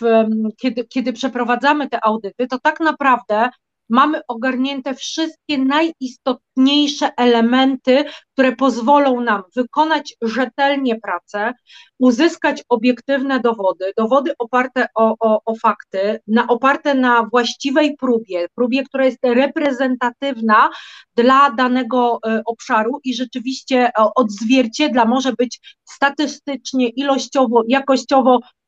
kiedy, 0.56 0.84
kiedy 0.84 1.12
przeprowadzamy 1.12 1.88
te 1.88 2.04
audyty, 2.04 2.46
to 2.46 2.58
tak 2.58 2.80
naprawdę 2.80 3.48
mamy 3.90 4.20
ogarnięte 4.28 4.94
wszystkie 4.94 5.58
najistotniejsze 5.58 7.10
elementy, 7.16 8.04
które 8.32 8.56
pozwolą 8.56 9.20
nam 9.20 9.42
wykonać 9.56 10.16
rzetelnie 10.22 11.00
pracę, 11.00 11.52
uzyskać 11.98 12.62
obiektywne 12.68 13.40
dowody, 13.40 13.92
dowody 13.96 14.32
oparte 14.38 14.86
o, 14.94 15.14
o, 15.20 15.40
o 15.44 15.54
fakty, 15.54 16.20
na, 16.26 16.46
oparte 16.46 16.94
na 16.94 17.22
właściwej 17.32 17.96
próbie, 17.96 18.46
próbie, 18.54 18.84
która 18.84 19.04
jest 19.04 19.18
reprezentatywna 19.22 20.70
dla 21.16 21.50
danego 21.50 22.18
e, 22.26 22.42
obszaru 22.44 23.00
i 23.04 23.14
rzeczywiście 23.14 23.90
odzwierciedla, 24.14 25.04
może 25.04 25.32
być 25.32 25.60
statystycznie, 25.84 26.88
ilościowo, 26.88 27.62
jakościowo 27.68 28.40
E, 28.40 28.59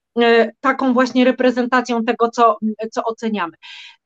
taką 0.61 0.93
właśnie 0.93 1.25
reprezentacją 1.25 2.05
tego, 2.05 2.29
co, 2.29 2.57
co 2.93 3.05
oceniamy, 3.05 3.53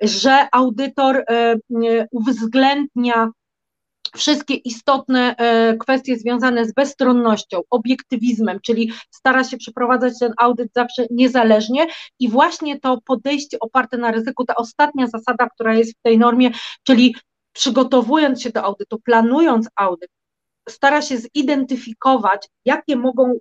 że 0.00 0.48
audytor 0.52 1.24
e, 1.28 1.56
uwzględnia 2.10 3.30
wszystkie 4.16 4.54
istotne 4.54 5.36
e, 5.36 5.76
kwestie 5.76 6.16
związane 6.16 6.64
z 6.64 6.72
bezstronnością, 6.72 7.60
obiektywizmem, 7.70 8.58
czyli 8.62 8.92
stara 9.10 9.44
się 9.44 9.56
przeprowadzać 9.56 10.12
ten 10.20 10.32
audyt 10.38 10.72
zawsze 10.74 11.06
niezależnie 11.10 11.86
i 12.18 12.28
właśnie 12.28 12.80
to 12.80 13.00
podejście 13.06 13.58
oparte 13.60 13.96
na 13.96 14.10
ryzyku, 14.10 14.44
ta 14.44 14.54
ostatnia 14.54 15.06
zasada, 15.06 15.48
która 15.48 15.74
jest 15.74 15.98
w 15.98 16.02
tej 16.02 16.18
normie, 16.18 16.50
czyli 16.82 17.16
przygotowując 17.52 18.42
się 18.42 18.50
do 18.50 18.62
audytu, 18.62 18.98
planując 19.04 19.68
audyt, 19.76 20.10
stara 20.68 21.02
się 21.02 21.16
zidentyfikować, 21.36 22.48
jakie 22.64 22.96
mogą 22.96 23.32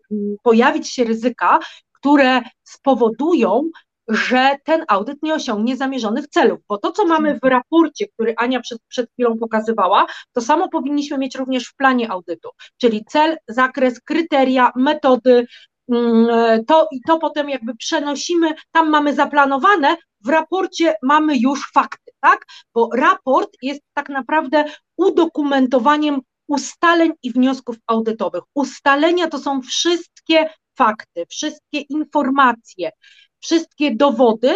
pojawić 0.43 0.89
się 0.89 1.03
ryzyka 1.03 1.59
które 2.05 2.41
spowodują, 2.63 3.69
że 4.07 4.57
ten 4.63 4.85
audyt 4.87 5.23
nie 5.23 5.33
osiągnie 5.33 5.77
zamierzonych 5.77 6.27
celów. 6.27 6.59
Bo 6.69 6.77
to, 6.77 6.91
co 6.91 7.05
mamy 7.05 7.39
w 7.39 7.43
raporcie, 7.43 8.07
który 8.07 8.33
Ania 8.37 8.59
przed, 8.59 8.79
przed 8.87 9.11
chwilą 9.11 9.37
pokazywała, 9.37 10.05
to 10.33 10.41
samo 10.41 10.69
powinniśmy 10.69 11.17
mieć 11.17 11.35
również 11.35 11.67
w 11.67 11.75
planie 11.75 12.11
audytu, 12.11 12.49
czyli 12.77 13.05
cel, 13.09 13.37
zakres, 13.47 13.99
kryteria, 13.99 14.71
metody. 14.75 15.47
Mm, 15.91 16.65
to 16.65 16.87
i 16.91 17.01
to 17.07 17.19
potem 17.19 17.49
jakby 17.49 17.75
przenosimy, 17.75 18.53
tam 18.71 18.89
mamy 18.89 19.15
zaplanowane, 19.15 19.95
w 20.25 20.29
raporcie 20.29 20.95
mamy 21.03 21.37
już 21.37 21.71
fakty, 21.73 22.11
tak? 22.19 22.45
Bo 22.73 22.89
raport 22.93 23.49
jest 23.61 23.81
tak 23.93 24.09
naprawdę 24.09 24.65
udokumentowaniem 24.97 26.21
ustaleń 26.47 27.11
i 27.23 27.31
wniosków 27.31 27.75
audytowych. 27.87 28.43
Ustalenia 28.55 29.27
to 29.27 29.39
są 29.39 29.61
wszystkie 29.61 30.49
fakty, 30.77 31.25
wszystkie 31.29 31.79
informacje, 31.79 32.91
wszystkie 33.39 33.95
dowody 33.95 34.53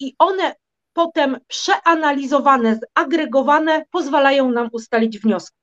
i 0.00 0.14
one 0.18 0.54
potem 0.92 1.38
przeanalizowane, 1.46 2.78
zagregowane 2.98 3.84
pozwalają 3.90 4.50
nam 4.50 4.68
ustalić 4.72 5.18
wnioski. 5.18 5.56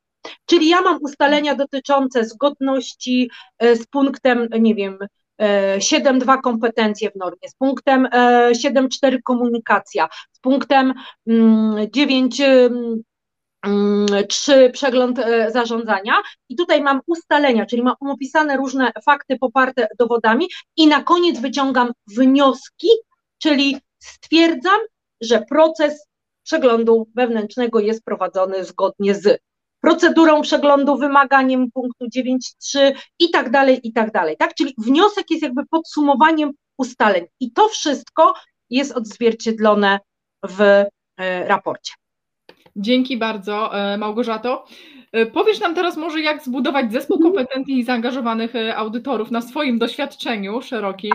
Czyli 0.46 0.70
ja 0.70 0.82
mam 0.82 1.00
ustalenia 1.02 1.56
dotyczące 1.56 2.26
zgodności 2.26 3.30
e, 3.60 3.76
z 3.76 3.88
punktem, 3.88 4.48
nie 4.60 4.76
wiem, 4.76 4.98
7.2 5.78 6.34
e, 6.34 6.42
kompetencje 6.42 7.12
w 7.12 7.16
normie, 7.16 7.50
z 7.50 7.56
punktem 7.56 8.08
7.4 8.52 9.14
e, 9.16 9.22
komunikacja, 9.22 10.08
z 10.32 10.40
punktem 10.40 10.94
9 11.92 12.42
mm, 12.42 13.04
czy 14.30 14.70
przegląd 14.70 15.20
e, 15.20 15.52
zarządzania 15.52 16.14
i 16.50 16.56
tutaj 16.56 16.82
mam 16.82 17.02
ustalenia, 17.08 17.66
czyli 17.66 17.84
mam 17.84 17.96
opisane 18.00 18.58
różne 18.58 18.92
fakty 19.06 19.38
poparte 19.40 19.88
dowodami 20.00 20.48
i 20.78 20.88
na 20.88 21.04
koniec 21.04 21.40
wyciągam 21.40 21.92
wnioski, 22.08 22.88
czyli 23.38 23.78
stwierdzam, 24.00 24.80
że 25.22 25.44
proces 25.50 26.08
przeglądu 26.44 27.08
wewnętrznego 27.16 27.80
jest 27.80 28.04
prowadzony 28.04 28.66
zgodnie 28.66 29.16
z 29.16 29.42
procedurą 29.82 30.42
przeglądu, 30.42 30.98
wymaganiem 30.98 31.72
punktu 31.72 32.06
9.3 32.18 32.94
i 33.20 33.30
tak 33.32 33.52
dalej, 33.52 33.80
i 33.84 33.94
tak 33.94 34.12
dalej, 34.12 34.38
tak? 34.38 34.56
Czyli 34.56 34.74
wniosek 34.78 35.26
jest 35.30 35.44
jakby 35.44 35.66
podsumowaniem 35.66 36.52
ustaleń 36.78 37.26
i 37.40 37.52
to 37.52 37.68
wszystko 37.68 38.34
jest 38.70 38.92
odzwierciedlone 38.92 40.00
w 40.46 40.62
e, 40.62 41.48
raporcie. 41.48 41.94
Dzięki 42.76 43.18
bardzo, 43.18 43.80
e, 43.80 43.98
Małgorzato. 43.98 44.66
E, 45.12 45.26
powiesz 45.26 45.60
nam 45.60 45.76
teraz 45.76 45.98
może, 45.98 46.22
jak 46.22 46.44
zbudować 46.44 46.92
zespół 46.92 47.18
mhm. 47.18 47.34
kompetentnych 47.34 47.78
i 47.78 47.84
zaangażowanych 47.84 48.56
e, 48.56 48.76
audytorów 48.76 49.32
na 49.32 49.42
swoim 49.42 49.80
doświadczeniu 49.80 50.62
szerokim? 50.62 51.12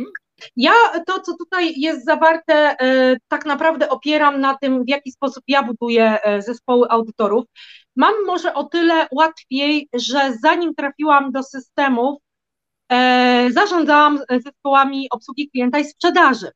Ja 0.56 0.72
to, 1.06 1.20
co 1.20 1.36
tutaj 1.36 1.74
jest 1.76 2.04
zawarte, 2.04 2.76
tak 3.28 3.46
naprawdę 3.46 3.88
opieram 3.88 4.40
na 4.40 4.54
tym, 4.54 4.84
w 4.84 4.88
jaki 4.88 5.12
sposób 5.12 5.44
ja 5.48 5.62
buduję 5.62 6.18
zespoły 6.38 6.88
audytorów. 6.90 7.44
mam 7.96 8.14
może 8.26 8.54
o 8.54 8.64
tyle 8.64 9.06
łatwiej, 9.12 9.88
że 9.94 10.32
zanim 10.42 10.74
trafiłam 10.74 11.32
do 11.32 11.42
systemów, 11.42 12.18
zarządzałam 13.50 14.20
zespołami 14.44 15.06
obsługi 15.10 15.50
klienta 15.50 15.78
i 15.78 15.84
sprzedaży. 15.84 16.50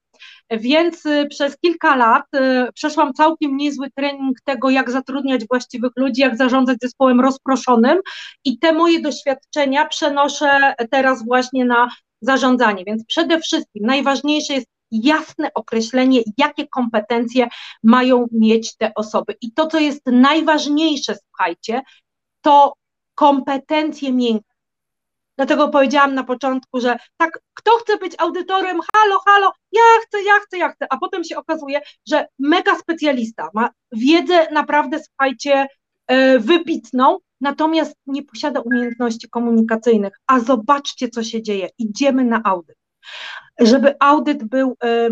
Więc 0.50 1.06
y, 1.06 1.26
przez 1.30 1.58
kilka 1.58 1.96
lat 1.96 2.24
y, 2.34 2.72
przeszłam 2.74 3.12
całkiem 3.12 3.56
niezły 3.56 3.90
trening 3.90 4.36
tego, 4.44 4.70
jak 4.70 4.90
zatrudniać 4.90 5.46
właściwych 5.46 5.92
ludzi, 5.96 6.20
jak 6.20 6.36
zarządzać 6.36 6.78
zespołem 6.82 7.20
rozproszonym 7.20 8.00
i 8.44 8.58
te 8.58 8.72
moje 8.72 9.00
doświadczenia 9.00 9.86
przenoszę 9.86 10.74
teraz 10.90 11.24
właśnie 11.24 11.64
na 11.64 11.88
zarządzanie. 12.20 12.84
Więc 12.84 13.04
przede 13.06 13.40
wszystkim 13.40 13.86
najważniejsze 13.86 14.54
jest 14.54 14.66
jasne 14.90 15.50
określenie, 15.54 16.20
jakie 16.38 16.68
kompetencje 16.68 17.48
mają 17.82 18.26
mieć 18.32 18.76
te 18.76 18.92
osoby. 18.94 19.36
I 19.40 19.52
to, 19.52 19.66
co 19.66 19.78
jest 19.78 20.06
najważniejsze, 20.06 21.16
słuchajcie, 21.26 21.82
to 22.40 22.74
kompetencje 23.14 24.12
miękkie. 24.12 24.51
Dlatego 25.42 25.68
powiedziałam 25.68 26.14
na 26.14 26.24
początku, 26.24 26.80
że 26.80 26.96
tak, 27.16 27.38
kto 27.54 27.70
chce 27.70 27.96
być 27.96 28.14
audytorem, 28.18 28.80
halo, 28.94 29.18
halo, 29.26 29.52
ja 29.72 29.82
chcę, 30.02 30.22
ja 30.22 30.32
chcę, 30.46 30.58
ja 30.58 30.68
chcę, 30.68 30.86
a 30.90 30.96
potem 30.96 31.24
się 31.24 31.36
okazuje, 31.36 31.80
że 32.08 32.26
mega 32.38 32.78
specjalista 32.78 33.48
ma 33.54 33.70
wiedzę 33.92 34.50
naprawdę, 34.52 34.98
słuchajcie, 35.04 35.66
e, 36.06 36.38
wybitną, 36.38 37.18
natomiast 37.40 37.94
nie 38.06 38.22
posiada 38.22 38.60
umiejętności 38.60 39.28
komunikacyjnych. 39.28 40.12
A 40.26 40.40
zobaczcie, 40.40 41.08
co 41.08 41.22
się 41.22 41.42
dzieje. 41.42 41.68
Idziemy 41.78 42.24
na 42.24 42.40
audyt. 42.44 42.76
Żeby 43.60 43.94
audyt 44.00 44.44
był 44.44 44.76
e, 44.84 45.08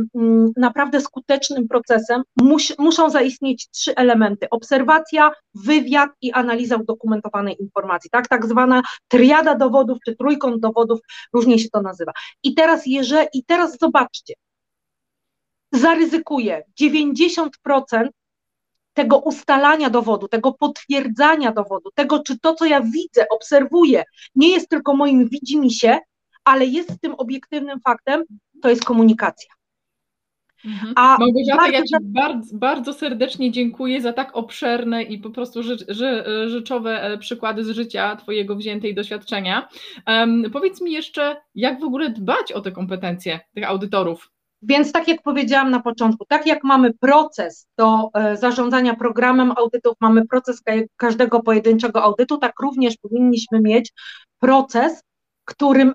naprawdę 0.56 1.00
skutecznym 1.00 1.68
procesem, 1.68 2.22
mus, 2.42 2.78
muszą 2.78 3.10
zaistnieć 3.10 3.68
trzy 3.70 3.94
elementy: 3.94 4.50
obserwacja, 4.50 5.30
wywiad 5.54 6.10
i 6.22 6.32
analiza 6.32 6.76
udokumentowanej 6.76 7.56
informacji. 7.60 8.10
Tak, 8.10 8.28
tak 8.28 8.46
zwana 8.46 8.82
triada 9.08 9.54
dowodów 9.54 9.98
czy 10.04 10.16
trójkąt 10.16 10.60
dowodów, 10.60 11.00
różnie 11.32 11.58
się 11.58 11.68
to 11.72 11.82
nazywa. 11.82 12.12
I 12.42 12.54
teraz, 12.54 12.82
jeżeli, 12.86 13.26
i 13.32 13.44
teraz 13.44 13.78
zobaczcie, 13.78 14.34
zaryzykuję 15.72 16.62
90% 16.80 17.48
tego 18.94 19.18
ustalania 19.18 19.90
dowodu, 19.90 20.28
tego 20.28 20.52
potwierdzania 20.52 21.52
dowodu, 21.52 21.90
tego, 21.94 22.22
czy 22.22 22.38
to, 22.38 22.54
co 22.54 22.64
ja 22.64 22.80
widzę, 22.80 23.26
obserwuję, 23.30 24.04
nie 24.34 24.48
jest 24.48 24.68
tylko 24.68 24.96
moim 24.96 25.28
widzimisię, 25.28 25.98
ale 26.50 26.66
jest 26.66 27.00
tym 27.00 27.14
obiektywnym 27.14 27.80
faktem, 27.80 28.22
to 28.62 28.70
jest 28.70 28.84
komunikacja. 28.84 29.54
Mhm. 30.64 30.92
A 30.96 31.16
Małgorzata, 31.18 31.62
bardzo... 31.62 31.76
ja 31.76 31.82
Ci 31.82 31.94
bardzo, 32.00 32.56
bardzo, 32.58 32.92
serdecznie 32.92 33.50
dziękuję 33.50 34.00
za 34.00 34.12
tak 34.12 34.36
obszerne 34.36 35.02
i 35.02 35.18
po 35.18 35.30
prostu 35.30 35.62
ży, 35.62 35.76
ży, 35.88 36.24
rzeczowe 36.46 37.02
e, 37.02 37.18
przykłady 37.18 37.64
z 37.64 37.70
życia 37.70 38.16
Twojego 38.16 38.56
wzięte 38.56 38.88
i 38.88 38.94
doświadczenia. 38.94 39.68
Um, 40.06 40.50
powiedz 40.52 40.80
mi 40.80 40.92
jeszcze, 40.92 41.36
jak 41.54 41.80
w 41.80 41.84
ogóle 41.84 42.10
dbać 42.10 42.52
o 42.52 42.60
te 42.60 42.72
kompetencje 42.72 43.40
tych 43.54 43.68
audytorów? 43.68 44.30
Więc 44.62 44.92
tak 44.92 45.08
jak 45.08 45.22
powiedziałam 45.22 45.70
na 45.70 45.80
początku, 45.80 46.24
tak 46.28 46.46
jak 46.46 46.64
mamy 46.64 46.94
proces 46.94 47.68
do 47.78 48.08
e, 48.14 48.36
zarządzania 48.36 48.96
programem 48.96 49.52
audytów, 49.56 49.94
mamy 50.00 50.26
proces 50.26 50.62
każdego 50.96 51.42
pojedynczego 51.42 52.02
audytu, 52.02 52.38
tak 52.38 52.60
również 52.60 52.96
powinniśmy 53.02 53.60
mieć 53.60 53.92
proces 54.38 55.02
którym, 55.50 55.94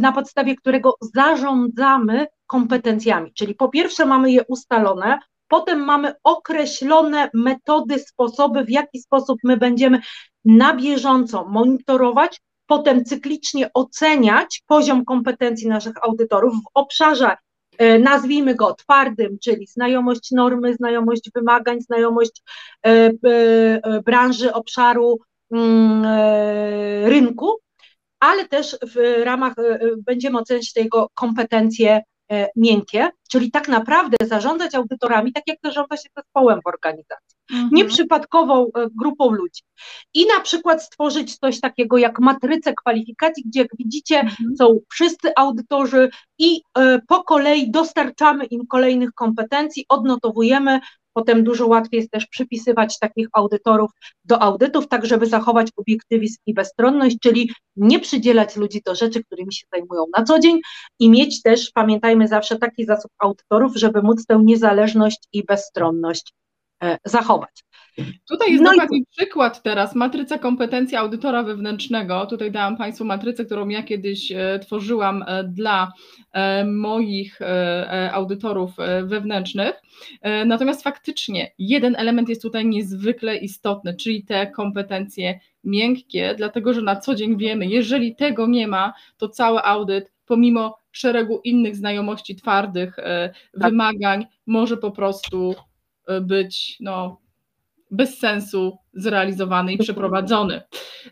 na 0.00 0.12
podstawie 0.12 0.56
którego 0.56 0.94
zarządzamy 1.14 2.26
kompetencjami. 2.46 3.32
Czyli 3.34 3.54
po 3.54 3.68
pierwsze 3.68 4.06
mamy 4.06 4.32
je 4.32 4.44
ustalone, 4.48 5.18
potem 5.48 5.84
mamy 5.84 6.14
określone 6.24 7.30
metody, 7.34 7.98
sposoby, 7.98 8.64
w 8.64 8.70
jaki 8.70 9.00
sposób 9.00 9.38
my 9.44 9.56
będziemy 9.56 10.00
na 10.44 10.76
bieżąco 10.76 11.44
monitorować, 11.48 12.40
potem 12.66 13.04
cyklicznie 13.04 13.70
oceniać 13.74 14.62
poziom 14.66 15.04
kompetencji 15.04 15.68
naszych 15.68 16.04
audytorów 16.04 16.54
w 16.54 16.70
obszarze, 16.74 17.36
e, 17.78 17.98
nazwijmy 17.98 18.54
go 18.54 18.74
twardym, 18.74 19.38
czyli 19.44 19.66
znajomość 19.66 20.30
normy, 20.30 20.74
znajomość 20.74 21.30
wymagań, 21.34 21.80
znajomość 21.80 22.42
e, 22.86 23.10
branży, 24.02 24.52
obszaru, 24.52 25.18
mm, 25.52 26.04
rynku, 27.04 27.60
ale 28.20 28.48
też 28.48 28.76
w 28.82 29.22
ramach 29.24 29.58
e, 29.58 29.62
e, 29.62 29.78
będziemy 30.06 30.38
oceniać 30.38 30.72
jego 30.76 31.08
kompetencje 31.14 32.02
e, 32.30 32.48
miękkie, 32.56 33.08
czyli 33.30 33.50
tak 33.50 33.68
naprawdę 33.68 34.16
zarządzać 34.22 34.74
audytorami, 34.74 35.32
tak 35.32 35.42
jak 35.46 35.58
zarządza 35.64 35.96
się 35.96 36.08
zespołem 36.16 36.60
w 36.64 36.66
organizacji, 36.66 37.36
mhm. 37.52 37.70
nieprzypadkową 37.72 38.70
grupą 39.00 39.30
ludzi. 39.30 39.62
I 40.14 40.26
na 40.26 40.40
przykład 40.40 40.84
stworzyć 40.84 41.38
coś 41.38 41.60
takiego 41.60 41.98
jak 41.98 42.18
matrycę 42.18 42.74
kwalifikacji, 42.74 43.44
gdzie 43.46 43.60
jak 43.60 43.76
widzicie 43.78 44.20
mhm. 44.20 44.56
są 44.58 44.78
wszyscy 44.92 45.32
audytorzy 45.36 46.10
i 46.38 46.62
po 47.08 47.24
kolei 47.24 47.70
dostarczamy 47.70 48.44
im 48.44 48.66
kolejnych 48.66 49.12
kompetencji, 49.12 49.84
odnotowujemy, 49.88 50.80
Potem 51.12 51.44
dużo 51.44 51.66
łatwiej 51.66 51.98
jest 51.98 52.10
też 52.10 52.26
przypisywać 52.26 52.98
takich 52.98 53.28
audytorów 53.32 53.90
do 54.24 54.42
audytów, 54.42 54.88
tak 54.88 55.06
żeby 55.06 55.26
zachować 55.26 55.68
obiektywizm 55.76 56.36
i 56.46 56.54
bezstronność, 56.54 57.16
czyli 57.22 57.50
nie 57.76 58.00
przydzielać 58.00 58.56
ludzi 58.56 58.82
do 58.86 58.94
rzeczy, 58.94 59.24
którymi 59.24 59.52
się 59.52 59.66
zajmują 59.72 60.04
na 60.18 60.24
co 60.24 60.38
dzień 60.38 60.60
i 60.98 61.10
mieć 61.10 61.42
też, 61.42 61.70
pamiętajmy 61.74 62.28
zawsze, 62.28 62.58
taki 62.58 62.84
zasób 62.84 63.10
audytorów, 63.18 63.76
żeby 63.76 64.02
móc 64.02 64.26
tę 64.26 64.40
niezależność 64.44 65.18
i 65.32 65.44
bezstronność 65.44 66.32
zachować. 67.04 67.64
Tutaj 68.28 68.52
jest 68.52 68.64
no 68.64 68.70
dokładnie 68.70 68.98
i... 68.98 69.06
przykład 69.16 69.62
teraz, 69.62 69.94
matryca 69.94 70.38
kompetencji 70.38 70.96
audytora 70.96 71.42
wewnętrznego. 71.42 72.26
Tutaj 72.26 72.52
dałam 72.52 72.76
Państwu 72.76 73.04
matrycę, 73.04 73.44
którą 73.44 73.68
ja 73.68 73.82
kiedyś 73.82 74.32
e, 74.32 74.58
tworzyłam 74.58 75.24
e, 75.26 75.44
dla 75.44 75.92
e, 76.32 76.64
moich 76.64 77.40
audytorów 78.12 78.70
wewnętrznych. 79.04 79.82
Natomiast 80.46 80.82
faktycznie 80.82 81.52
jeden 81.58 81.96
element 81.96 82.28
jest 82.28 82.42
tutaj 82.42 82.66
niezwykle 82.66 83.36
istotny, 83.36 83.94
czyli 83.94 84.24
te 84.24 84.46
kompetencje 84.46 85.40
miękkie, 85.64 86.34
dlatego 86.36 86.74
że 86.74 86.82
na 86.82 86.96
co 86.96 87.14
dzień 87.14 87.36
wiemy, 87.38 87.66
jeżeli 87.66 88.16
tego 88.16 88.46
nie 88.46 88.68
ma, 88.68 88.92
to 89.16 89.28
cały 89.28 89.62
audyt, 89.62 90.12
pomimo 90.26 90.78
szeregu 90.92 91.40
innych 91.44 91.76
znajomości 91.76 92.36
twardych, 92.36 92.96
tak. 92.96 93.32
wymagań, 93.54 94.26
może 94.46 94.76
po 94.76 94.90
prostu 94.90 95.54
być 96.20 96.76
no, 96.80 97.20
bez 97.90 98.18
sensu 98.18 98.78
zrealizowany 98.92 99.72
i 99.72 99.78
przeprowadzony. 99.78 100.62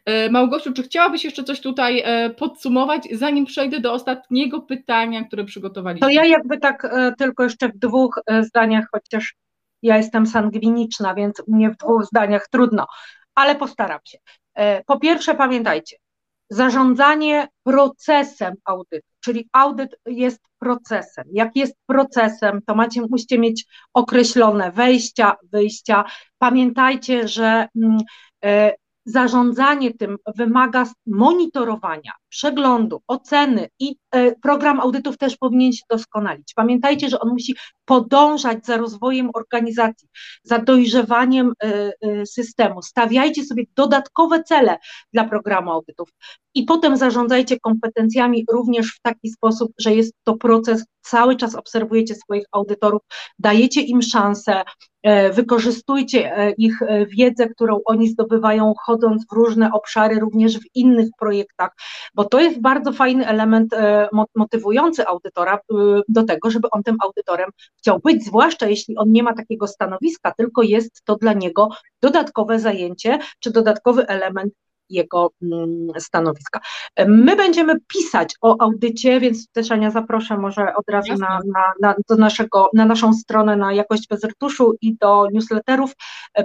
E, 0.05 0.31
Małgosiu, 0.31 0.73
czy 0.73 0.83
chciałabyś 0.83 1.25
jeszcze 1.25 1.45
coś 1.45 1.61
tutaj 1.61 2.03
e, 2.05 2.31
podsumować, 2.31 3.09
zanim 3.13 3.45
przejdę 3.45 3.81
do 3.81 3.93
ostatniego 3.93 4.63
pytania, 4.63 5.25
które 5.25 5.45
przygotowaliśmy? 5.45 6.07
To 6.07 6.13
ja 6.13 6.27
jakby 6.27 6.59
tak 6.59 6.85
e, 6.85 7.13
tylko 7.19 7.45
jeszcze 7.45 7.69
w 7.69 7.79
dwóch 7.79 8.21
zdaniach, 8.41 8.85
chociaż 8.93 9.35
ja 9.83 9.97
jestem 9.97 10.27
sangwiniczna, 10.27 11.15
więc 11.15 11.43
mnie 11.49 11.71
w 11.71 11.77
dwóch 11.77 12.05
zdaniach 12.05 12.49
trudno, 12.51 12.87
ale 13.35 13.57
postaram 13.57 13.99
się. 14.05 14.19
Po 14.87 15.01
pierwsze, 15.01 15.35
pamiętajcie, 15.35 15.97
zarządzanie 16.51 17.49
procesem 17.65 18.55
audytu, 18.65 19.09
czyli 19.29 19.49
audyt 19.53 19.97
jest 20.07 20.41
procesem. 20.59 21.25
Jak 21.33 21.57
jest 21.57 21.75
procesem, 21.87 22.61
to 22.67 22.75
macie, 22.75 23.03
musicie 23.11 23.38
mieć 23.38 23.67
określone 23.95 24.73
wejścia, 24.73 25.37
wyjścia. 25.53 26.05
Pamiętajcie, 26.38 27.29
że 27.29 27.69
mm, 27.77 27.99
e, 28.45 28.75
zarządzanie 29.05 29.95
tym 29.95 30.17
wymaga 30.37 30.87
monitorowania, 31.07 32.12
przeglądu, 32.29 33.03
oceny 33.07 33.69
i 33.79 33.97
e, 34.11 34.37
program 34.37 34.81
audytów 34.81 35.19
też 35.19 35.37
powinien 35.37 35.73
się 35.73 35.83
doskonalić. 35.91 36.55
Pamiętajcie, 36.55 37.09
że 37.09 37.21
on 37.21 37.29
musi 37.29 37.57
podążać 37.85 38.67
za 38.67 38.77
rozwojem 38.77 39.31
organizacji, 39.35 40.09
za 40.43 40.59
dojrzewaniem 40.59 41.53
e, 41.62 41.93
e, 42.01 42.27
systemu. 42.27 42.83
Stawiajcie 42.83 43.44
sobie 43.44 43.65
dodatkowe 43.77 44.42
cele 44.42 44.79
dla 45.13 45.25
programu 45.25 45.71
audytów 45.71 46.09
i 46.55 46.63
potem 46.63 46.96
zarządzajcie 46.96 47.61
kompetencjami 47.61 48.44
również 48.52 48.92
w 48.92 49.00
taki 49.00 49.31
sposób, 49.31 49.73
że 49.79 49.94
jest 49.94 50.13
to 50.25 50.37
proces, 50.37 50.85
cały 51.00 51.37
czas 51.37 51.55
obserwujecie 51.55 52.15
swoich 52.15 52.44
audytorów, 52.52 53.02
dajecie 53.38 53.81
im 53.81 54.02
szansę, 54.02 54.63
wykorzystujcie 55.33 56.55
ich 56.59 56.81
wiedzę, 57.19 57.48
którą 57.48 57.81
oni 57.85 58.09
zdobywają, 58.09 58.75
chodząc 58.85 59.27
w 59.27 59.33
różne 59.33 59.73
obszary, 59.73 60.19
również 60.19 60.59
w 60.59 60.65
innych 60.75 61.09
projektach, 61.19 61.71
bo 62.19 62.25
to 62.25 62.40
jest 62.40 62.60
bardzo 62.60 62.92
fajny 62.92 63.27
element 63.27 63.73
e, 63.73 64.08
motywujący 64.35 65.06
audytora 65.06 65.54
e, 65.54 65.58
do 66.08 66.25
tego, 66.25 66.50
żeby 66.50 66.71
on 66.71 66.83
tym 66.83 66.96
audytorem 67.02 67.50
chciał 67.77 67.98
być, 67.98 68.25
zwłaszcza 68.25 68.66
jeśli 68.66 68.96
on 68.96 69.12
nie 69.12 69.23
ma 69.23 69.35
takiego 69.35 69.66
stanowiska, 69.66 70.35
tylko 70.38 70.62
jest 70.62 71.04
to 71.04 71.16
dla 71.16 71.33
niego 71.33 71.69
dodatkowe 72.02 72.58
zajęcie 72.58 73.19
czy 73.40 73.50
dodatkowy 73.50 74.06
element 74.06 74.52
jego 74.91 75.31
mm, 75.43 75.89
stanowiska. 75.99 76.61
My 77.07 77.37
będziemy 77.37 77.81
pisać 77.87 78.35
o 78.41 78.57
audycie, 78.61 79.21
więc 79.21 79.49
też 79.53 79.71
Ania 79.71 79.91
zaproszę 79.91 80.39
może 80.39 80.75
od 80.75 80.85
razu 80.89 81.15
na, 81.15 81.41
na, 81.55 81.73
na, 81.81 81.95
do 82.09 82.17
naszego, 82.17 82.71
na 82.75 82.85
naszą 82.85 83.13
stronę 83.13 83.57
na 83.57 83.73
jakość 83.73 84.09
bez 84.09 84.25
retuszu 84.25 84.75
i 84.81 84.97
do 84.97 85.27
newsletterów, 85.33 85.93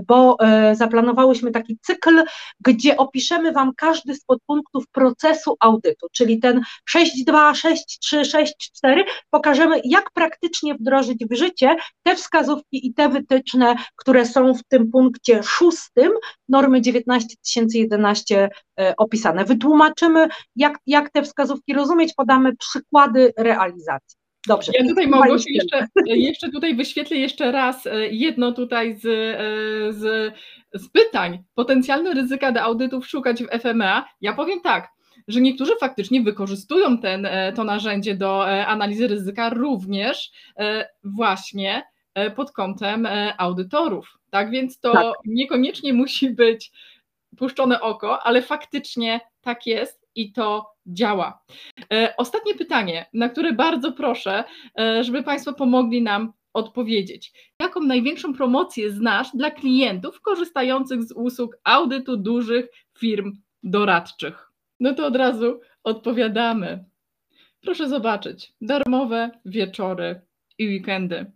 bo 0.07 0.37
e, 0.39 0.75
zaplanowałyśmy 0.75 1.51
taki 1.51 1.77
cykl, 1.81 2.23
gdzie 2.59 2.97
opiszemy 2.97 3.51
Wam 3.51 3.71
każdy 3.77 4.15
z 4.15 4.25
podpunktów 4.25 4.87
procesu 4.91 5.55
audytu, 5.59 6.07
czyli 6.11 6.39
ten 6.39 6.61
6.2, 6.95 7.51
6.3, 7.51 8.45
6.4, 8.85 9.03
pokażemy 9.29 9.81
jak 9.83 10.11
praktycznie 10.13 10.75
wdrożyć 10.75 11.25
w 11.31 11.35
życie 11.35 11.75
te 12.03 12.15
wskazówki 12.15 12.87
i 12.87 12.93
te 12.93 13.09
wytyczne, 13.09 13.75
które 13.95 14.25
są 14.25 14.53
w 14.53 14.63
tym 14.63 14.91
punkcie 14.91 15.43
szóstym 15.43 16.11
normy 16.49 16.81
19011 16.81 18.32
e, 18.37 18.49
opisane. 18.97 19.45
Wytłumaczymy, 19.45 20.27
jak, 20.55 20.77
jak 20.87 21.11
te 21.11 21.23
wskazówki 21.23 21.73
rozumieć, 21.73 22.13
podamy 22.13 22.55
przykłady 22.55 23.33
realizacji. 23.37 24.17
Dobrze. 24.47 24.71
Ja 24.79 24.89
tutaj 24.89 25.07
Małgosiu 25.07 25.49
jeszcze, 25.49 25.87
jeszcze 26.05 26.51
tutaj 26.51 26.75
wyświetlę 26.75 27.17
jeszcze 27.17 27.51
raz 27.51 27.87
e, 27.87 28.07
jedno 28.07 28.51
tutaj 28.51 28.95
z, 28.95 29.05
e, 29.05 29.93
z, 29.93 30.33
z 30.73 30.89
pytań. 30.89 31.43
Potencjalne 31.55 32.13
ryzyka 32.13 32.51
do 32.51 32.61
audytów 32.61 33.07
szukać 33.07 33.43
w 33.43 33.47
FMA. 33.61 34.05
Ja 34.21 34.33
powiem 34.33 34.61
tak, 34.61 34.87
że 35.27 35.41
niektórzy 35.41 35.71
faktycznie 35.79 36.21
wykorzystują 36.21 36.97
ten, 36.97 37.27
to 37.55 37.63
narzędzie 37.63 38.15
do 38.15 38.47
analizy 38.67 39.07
ryzyka 39.07 39.49
również 39.49 40.31
właśnie 41.03 41.83
pod 42.35 42.51
kątem 42.51 43.07
audytorów. 43.37 44.17
Tak 44.29 44.51
więc 44.51 44.79
to 44.79 44.93
tak. 44.93 45.13
niekoniecznie 45.25 45.93
musi 45.93 46.29
być 46.29 46.71
puszczone 47.37 47.81
oko, 47.81 48.23
ale 48.23 48.41
faktycznie 48.41 49.19
tak 49.41 49.67
jest 49.67 50.07
i 50.15 50.31
to 50.31 50.73
działa. 50.87 51.43
E, 51.93 52.13
ostatnie 52.17 52.55
pytanie, 52.55 53.05
na 53.13 53.29
które 53.29 53.53
bardzo 53.53 53.91
proszę, 53.91 54.43
e, 54.79 55.03
żeby 55.03 55.23
Państwo 55.23 55.53
pomogli 55.53 56.01
nam 56.01 56.33
odpowiedzieć. 56.53 57.33
Jaką 57.61 57.79
największą 57.79 58.33
promocję 58.33 58.91
znasz 58.91 59.27
dla 59.33 59.51
klientów 59.51 60.21
korzystających 60.21 61.03
z 61.03 61.11
usług 61.11 61.57
audytu 61.63 62.17
dużych 62.17 62.65
firm 62.99 63.37
doradczych? 63.63 64.51
No 64.79 64.93
to 64.93 65.05
od 65.05 65.15
razu 65.15 65.59
odpowiadamy. 65.83 66.85
Proszę 67.61 67.89
zobaczyć, 67.89 68.53
darmowe 68.61 69.31
wieczory 69.45 70.21
i 70.57 70.67
weekendy. 70.67 71.31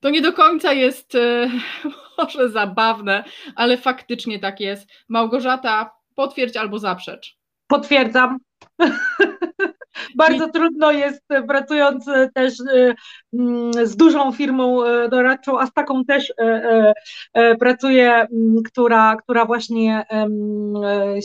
To 0.00 0.10
nie 0.10 0.22
do 0.22 0.32
końca 0.32 0.72
jest 0.72 1.14
e, 1.14 1.50
może 2.18 2.48
zabawne, 2.48 3.24
ale 3.54 3.76
faktycznie 3.76 4.38
tak 4.38 4.60
jest. 4.60 4.88
Małgorzata, 5.08 5.90
potwierdź 6.14 6.56
albo 6.56 6.78
zaprzecz. 6.78 7.36
Potwierdzam. 7.66 8.38
Bardzo 10.16 10.50
trudno 10.50 10.92
jest, 10.92 11.22
e, 11.28 11.42
pracując 11.42 12.08
e, 12.08 12.30
też 12.34 12.54
mm, 13.32 13.86
z 13.86 13.96
dużą 13.96 14.32
firmą 14.32 14.80
doradczą, 15.10 15.60
a 15.60 15.66
z 15.66 15.72
taką 15.72 16.04
też 16.04 16.32
pracuję, 17.60 18.26
która, 18.66 19.16
która 19.16 19.44
właśnie 19.44 20.04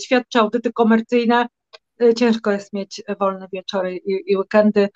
świadczy 0.03 0.39
audyty 0.39 0.73
komercyjne. 0.73 1.47
Ciężko 2.17 2.51
jest 2.51 2.73
mieć 2.73 3.01
wolne 3.19 3.47
wieczory 3.53 3.95
i, 3.95 4.31
i 4.31 4.37
weekendy, 4.37 4.89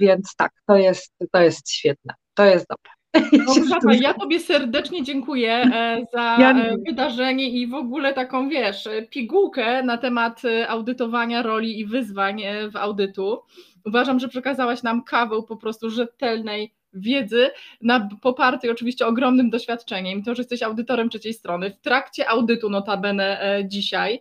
więc 0.00 0.36
tak, 0.36 0.52
to 0.66 0.76
jest, 0.76 1.14
to 1.32 1.42
jest 1.42 1.72
świetne, 1.72 2.14
to 2.34 2.44
jest 2.44 2.66
dobre. 2.68 2.95
Małgorzata, 3.46 3.94
ja 3.94 4.14
Tobie 4.14 4.40
serdecznie 4.40 5.02
dziękuję 5.02 5.52
e, 5.52 6.06
za 6.12 6.36
ja 6.40 6.50
e, 6.50 6.76
wydarzenie 6.86 7.48
i 7.50 7.66
w 7.66 7.74
ogóle 7.74 8.14
taką, 8.14 8.48
wiesz, 8.48 8.88
pigułkę 9.10 9.82
na 9.82 9.98
temat 9.98 10.44
e, 10.44 10.68
audytowania 10.68 11.42
roli 11.42 11.80
i 11.80 11.86
wyzwań 11.86 12.42
w 12.72 12.76
audytu. 12.76 13.38
Uważam, 13.84 14.20
że 14.20 14.28
przekazałaś 14.28 14.82
nam 14.82 15.04
kawał 15.04 15.42
po 15.42 15.56
prostu 15.56 15.90
rzetelnej 15.90 16.74
wiedzy, 16.92 17.50
na, 17.82 18.08
popartej 18.22 18.70
oczywiście 18.70 19.06
ogromnym 19.06 19.50
doświadczeniem, 19.50 20.22
to, 20.22 20.34
że 20.34 20.40
jesteś 20.42 20.62
audytorem 20.62 21.08
trzeciej 21.08 21.32
strony, 21.32 21.70
w 21.70 21.80
trakcie 21.80 22.28
audytu 22.28 22.70
notabene 22.70 23.38
dzisiaj, 23.64 24.20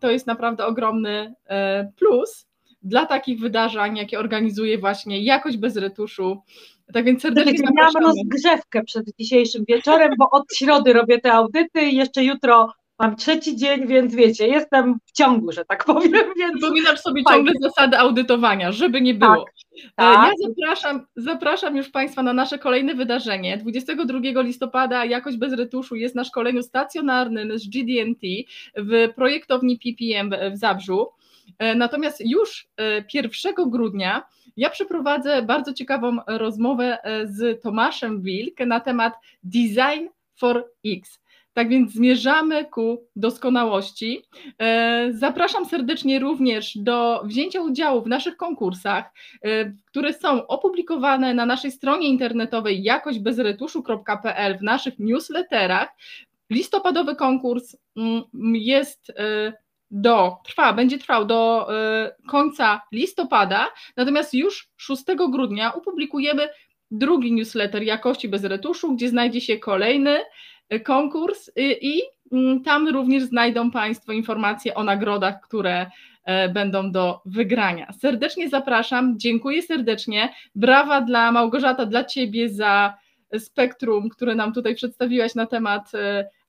to 0.00 0.10
jest 0.10 0.26
naprawdę 0.26 0.66
ogromny 0.66 1.34
plus 1.96 2.48
dla 2.82 3.06
takich 3.06 3.40
wydarzeń, 3.40 3.96
jakie 3.96 4.18
organizuje 4.18 4.78
właśnie 4.78 5.24
Jakość 5.24 5.56
bez 5.56 5.76
retuszu, 5.76 6.42
tak 6.92 7.04
więc 7.04 7.22
serdecznie 7.22 7.52
Wiecie, 7.52 7.68
Miałam 7.76 7.92
rozgrzewkę 8.02 8.84
przed 8.84 9.04
dzisiejszym 9.18 9.64
wieczorem, 9.68 10.10
bo 10.18 10.30
od 10.30 10.44
środy 10.54 10.92
robię 10.92 11.20
te 11.20 11.32
audyty 11.32 11.82
i 11.82 11.96
jeszcze 11.96 12.24
jutro 12.24 12.72
mam 12.98 13.16
trzeci 13.16 13.56
dzień, 13.56 13.86
więc 13.86 14.14
wiecie, 14.14 14.48
jestem 14.48 14.98
w 15.06 15.12
ciągu, 15.12 15.52
że 15.52 15.64
tak 15.64 15.84
powiem. 15.84 16.12
Więc 16.12 16.58
Przypominasz 16.58 17.00
sobie 17.00 17.22
fajnie. 17.22 17.38
ciągle 17.38 17.68
zasady 17.68 17.98
audytowania, 17.98 18.72
żeby 18.72 19.00
nie 19.00 19.14
było. 19.14 19.44
Tak, 19.44 19.54
tak. 19.96 20.32
Ja 20.40 20.48
zapraszam, 20.48 21.06
zapraszam 21.16 21.76
już 21.76 21.90
Państwa 21.90 22.22
na 22.22 22.32
nasze 22.32 22.58
kolejne 22.58 22.94
wydarzenie. 22.94 23.56
22 23.56 24.42
listopada 24.42 25.04
Jakość 25.04 25.36
bez 25.36 25.52
retuszu 25.52 25.96
jest 25.96 26.14
na 26.14 26.24
szkoleniu 26.24 26.62
stacjonarnym 26.62 27.58
z 27.58 27.68
GDNT 27.68 28.22
w 28.76 29.14
projektowni 29.14 29.78
PPM 29.78 30.52
w 30.52 30.56
Zabrzu. 30.56 31.06
E, 31.58 31.74
natomiast 31.74 32.22
już 32.26 32.68
1 33.14 33.32
e, 33.58 33.70
grudnia 33.70 34.26
ja 34.56 34.70
przeprowadzę 34.70 35.42
bardzo 35.42 35.72
ciekawą 35.72 36.16
rozmowę 36.26 36.98
e, 37.02 37.26
z 37.26 37.62
Tomaszem 37.62 38.22
Wilk 38.22 38.60
na 38.60 38.80
temat 38.80 39.14
Design 39.42 40.06
for 40.36 40.70
X. 40.86 41.20
Tak 41.52 41.68
więc 41.68 41.92
zmierzamy 41.92 42.64
ku 42.64 43.06
doskonałości. 43.16 44.22
Zapraszam 45.10 45.66
serdecznie 45.66 46.18
również 46.18 46.78
do 46.78 47.22
wzięcia 47.24 47.60
udziału 47.60 48.02
w 48.02 48.06
naszych 48.06 48.36
konkursach, 48.36 49.04
które 49.86 50.12
są 50.12 50.46
opublikowane 50.46 51.34
na 51.34 51.46
naszej 51.46 51.72
stronie 51.72 52.08
internetowej 52.08 52.82
jakośbezretuszu.pl 52.82 54.58
w 54.58 54.62
naszych 54.62 54.98
newsletterach. 54.98 55.88
Listopadowy 56.50 57.16
konkurs 57.16 57.76
mm, 57.96 58.22
jest 58.54 59.12
do, 59.90 60.36
trwa, 60.44 60.72
będzie 60.72 60.98
trwał 60.98 61.24
do 61.24 61.68
y, 61.70 62.28
końca 62.28 62.82
listopada, 62.92 63.66
natomiast 63.96 64.34
już 64.34 64.68
6 64.76 65.04
grudnia 65.30 65.74
opublikujemy 65.74 66.48
drugi 66.90 67.32
newsletter 67.32 67.82
jakości 67.82 68.28
bez 68.28 68.44
retuszu, 68.44 68.94
gdzie 68.94 69.08
znajdzie 69.08 69.40
się 69.40 69.58
kolejny 69.58 70.18
y, 70.72 70.80
konkurs 70.80 71.48
y, 71.48 71.52
i 71.80 72.02
mm, 72.32 72.62
tam 72.62 72.88
również 72.88 73.22
znajdą 73.22 73.70
Państwo 73.70 74.12
informacje 74.12 74.74
o 74.74 74.84
nagrodach, 74.84 75.40
które 75.40 75.86
będą 76.54 76.92
do 76.92 77.20
wygrania. 77.26 77.92
Serdecznie 77.92 78.48
zapraszam, 78.48 79.18
dziękuję 79.18 79.62
serdecznie. 79.62 80.34
Brawa 80.54 81.00
dla 81.00 81.32
Małgorzata, 81.32 81.86
dla 81.86 82.04
Ciebie 82.04 82.48
za 82.48 82.94
spektrum, 83.38 84.08
które 84.08 84.34
nam 84.34 84.52
tutaj 84.52 84.74
przedstawiłaś 84.74 85.34
na 85.34 85.46
temat 85.46 85.92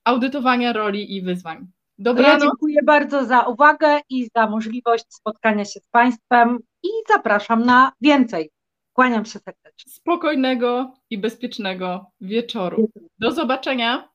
audytowania 0.04 0.72
roli 0.72 1.16
i 1.16 1.22
wyzwań. 1.22 1.66
Dobranoc. 2.00 2.32
Ja 2.32 2.40
dziękuję 2.40 2.82
bardzo 2.82 3.24
za 3.24 3.42
uwagę 3.42 4.00
i 4.08 4.28
za 4.36 4.46
możliwość 4.46 5.04
spotkania 5.08 5.64
się 5.64 5.80
z 5.80 5.86
Państwem 5.90 6.58
i 6.82 6.88
zapraszam 7.08 7.66
na 7.66 7.92
więcej. 8.00 8.50
Kłaniam 8.92 9.24
się 9.24 9.38
serdecznie. 9.38 9.92
Spokojnego 9.92 10.94
i 11.10 11.18
bezpiecznego 11.18 12.06
wieczoru. 12.20 12.88
Do 13.18 13.32
zobaczenia. 13.32 14.09